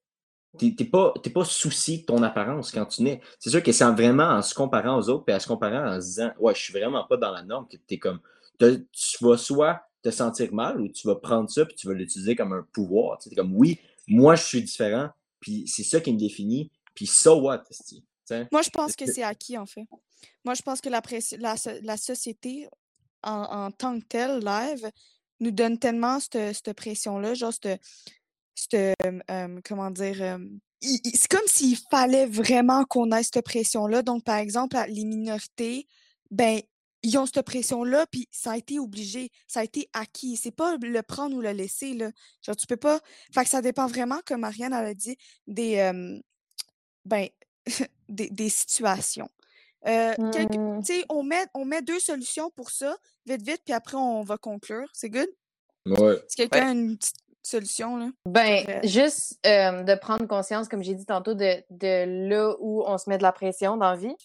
[0.58, 3.22] t'es t'es pas, pas souci de ton apparence quand tu nais.
[3.40, 5.88] C'est sûr que c'est en- vraiment en se comparant aux autres, puis en se comparant
[5.96, 8.20] en se disant Ouais, je suis vraiment pas dans la norme, que t'es comme.
[8.58, 11.94] te- tu vas soit te sentir mal ou tu vas prendre ça puis tu vas
[11.94, 13.18] l'utiliser comme un pouvoir.
[13.20, 15.10] Tu t'es comme oui, moi je suis différent,
[15.40, 17.64] puis c'est ça qui me définit, puis so what?
[17.70, 18.04] esti,
[18.52, 19.88] Moi, je pense que c'est acquis, en fait.
[20.44, 21.02] Moi, je pense que la,
[21.38, 22.68] la, la société,
[23.24, 24.90] en, en tant que telle, live,
[25.40, 27.82] nous donne tellement cette, pression-là, genre, cette,
[28.56, 30.38] cette, euh, comment dire, euh,
[30.82, 34.02] c'est comme s'il fallait vraiment qu'on ait cette pression-là.
[34.02, 35.88] Donc, par exemple, les minorités,
[36.32, 36.62] ben,
[37.02, 40.36] ils ont cette pression-là, puis ça a été obligé, ça a été acquis.
[40.36, 42.12] C'est pas le prendre ou le laisser, là.
[42.42, 43.00] Genre, tu peux pas.
[43.34, 45.18] Fait que ça dépend vraiment, comme Marianne elle a dit,
[45.48, 46.20] des, euh,
[47.06, 47.28] ben,
[48.10, 49.30] des, des situations.
[49.88, 50.14] Euh,
[50.84, 54.38] sais, on met, on met deux solutions pour ça, vite, vite, puis après, on va
[54.38, 54.90] conclure.
[54.94, 55.30] C'est good?
[55.86, 56.22] Ouais.
[56.28, 58.10] Si quelqu'un a une petite solution, là?
[58.26, 58.82] Ben, Vrai.
[58.84, 63.10] juste euh, de prendre conscience, comme j'ai dit tantôt, de, de là où on se
[63.10, 64.16] met de la pression dans la vie.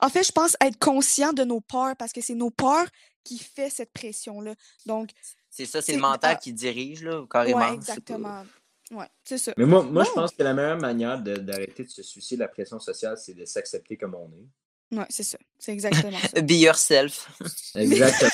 [0.00, 2.86] En fait, je pense être conscient de nos peurs, parce que c'est nos peurs
[3.24, 4.54] qui fait cette pression-là.
[4.86, 5.10] Donc,
[5.50, 6.40] C'est ça, c'est le mental ah.
[6.40, 7.72] qui dirige, là, carrément.
[7.72, 8.44] exactement.
[8.90, 9.52] Ouais, c'est ça.
[9.56, 12.48] Mais moi, moi je pense que la meilleure manière d'arrêter de se soucier de la
[12.48, 14.96] pression sociale, c'est de s'accepter comme on est.
[14.96, 15.38] Ouais, c'est ça.
[15.58, 16.40] C'est exactement ça.
[16.42, 17.30] Be yourself.
[17.76, 18.30] Exactement.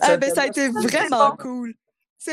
[0.00, 1.74] Ah, ben, ça a été vraiment cool.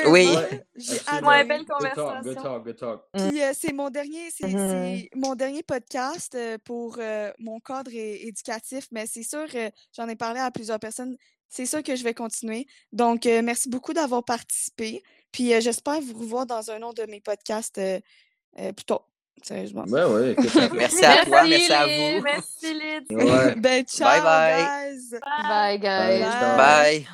[0.07, 0.27] Oui.
[0.33, 1.43] Ouais, J'ai adoré.
[1.43, 2.41] belle Good talk, good conversation.
[2.41, 3.01] talk, good talk.
[3.13, 4.69] Puis euh, c'est mon dernier, c'est Mhm.
[4.69, 10.07] c'est mon dernier podcast euh, pour euh, mon cadre éducatif, mais c'est sûr, euh, j'en
[10.07, 11.15] ai parlé à plusieurs personnes.
[11.49, 12.65] C'est sûr que je vais continuer.
[12.91, 15.03] Donc, euh, merci beaucoup d'avoir participé.
[15.33, 17.99] Puis euh, j'espère vous revoir dans un autre de mes podcasts euh,
[18.59, 19.01] euh, plus tôt.
[19.41, 19.83] Sérieusement.
[19.87, 22.21] Ben fait- Merci à toi, merci à vous.
[22.23, 23.11] Merci, Lyd.
[23.11, 23.55] Ouais.
[23.55, 24.63] Ben, ciao, Bye bye.
[24.93, 25.19] guys!
[25.49, 26.19] Bye, guys.
[26.21, 26.57] Bye.
[26.57, 27.07] Bye.